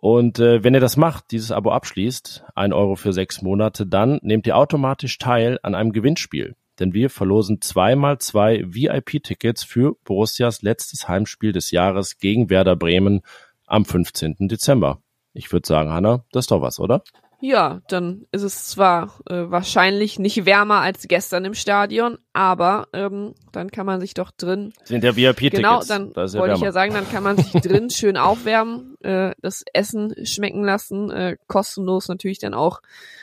Und 0.00 0.38
äh, 0.38 0.64
wenn 0.64 0.72
ihr 0.72 0.80
das 0.80 0.96
macht, 0.96 1.32
dieses 1.32 1.52
Abo 1.52 1.70
abschließt, 1.70 2.44
ein 2.54 2.72
Euro 2.72 2.94
für 2.94 3.12
sechs 3.12 3.42
Monate, 3.42 3.86
dann 3.86 4.20
nehmt 4.22 4.46
ihr 4.46 4.56
automatisch 4.56 5.18
teil 5.18 5.58
an 5.62 5.74
einem 5.74 5.92
Gewinnspiel. 5.92 6.56
Denn 6.78 6.92
wir 6.94 7.10
verlosen 7.10 7.60
zweimal 7.60 8.18
zwei 8.18 8.64
VIP-Tickets 8.66 9.64
für 9.64 9.96
Borussias 10.04 10.62
letztes 10.62 11.08
Heimspiel 11.08 11.52
des 11.52 11.70
Jahres 11.70 12.18
gegen 12.18 12.50
Werder 12.50 12.76
Bremen 12.76 13.22
am 13.66 13.84
15. 13.84 14.36
Dezember. 14.48 15.02
Ich 15.32 15.52
würde 15.52 15.66
sagen, 15.66 15.90
Hanna, 15.90 16.24
das 16.32 16.44
ist 16.44 16.50
doch 16.50 16.62
was, 16.62 16.80
oder? 16.80 17.02
Ja, 17.40 17.82
dann 17.86 18.26
ist 18.32 18.42
es 18.42 18.66
zwar 18.66 19.20
äh, 19.30 19.48
wahrscheinlich 19.48 20.18
nicht 20.18 20.44
wärmer 20.44 20.80
als 20.80 21.06
gestern 21.06 21.44
im 21.44 21.54
Stadion, 21.54 22.18
aber 22.32 22.88
ähm, 22.92 23.34
dann 23.52 23.70
kann 23.70 23.86
man 23.86 24.00
sich 24.00 24.14
doch 24.14 24.32
drin. 24.32 24.72
Sind 24.82 25.04
ja 25.04 25.14
VIP-Tickets. 25.14 25.56
Genau, 25.56 25.80
dann 25.84 26.12
da 26.12 26.32
wollte 26.32 26.56
ich 26.56 26.60
ja 26.60 26.72
sagen, 26.72 26.94
dann 26.94 27.08
kann 27.08 27.22
man 27.22 27.36
sich 27.36 27.52
drin 27.52 27.90
schön 27.94 28.16
aufwärmen, 28.16 28.96
äh, 29.02 29.34
das 29.40 29.62
Essen 29.72 30.14
schmecken 30.26 30.64
lassen, 30.64 31.10
äh, 31.10 31.36
kostenlos 31.46 32.08
natürlich 32.08 32.40
dann 32.40 32.54
auch 32.54 32.80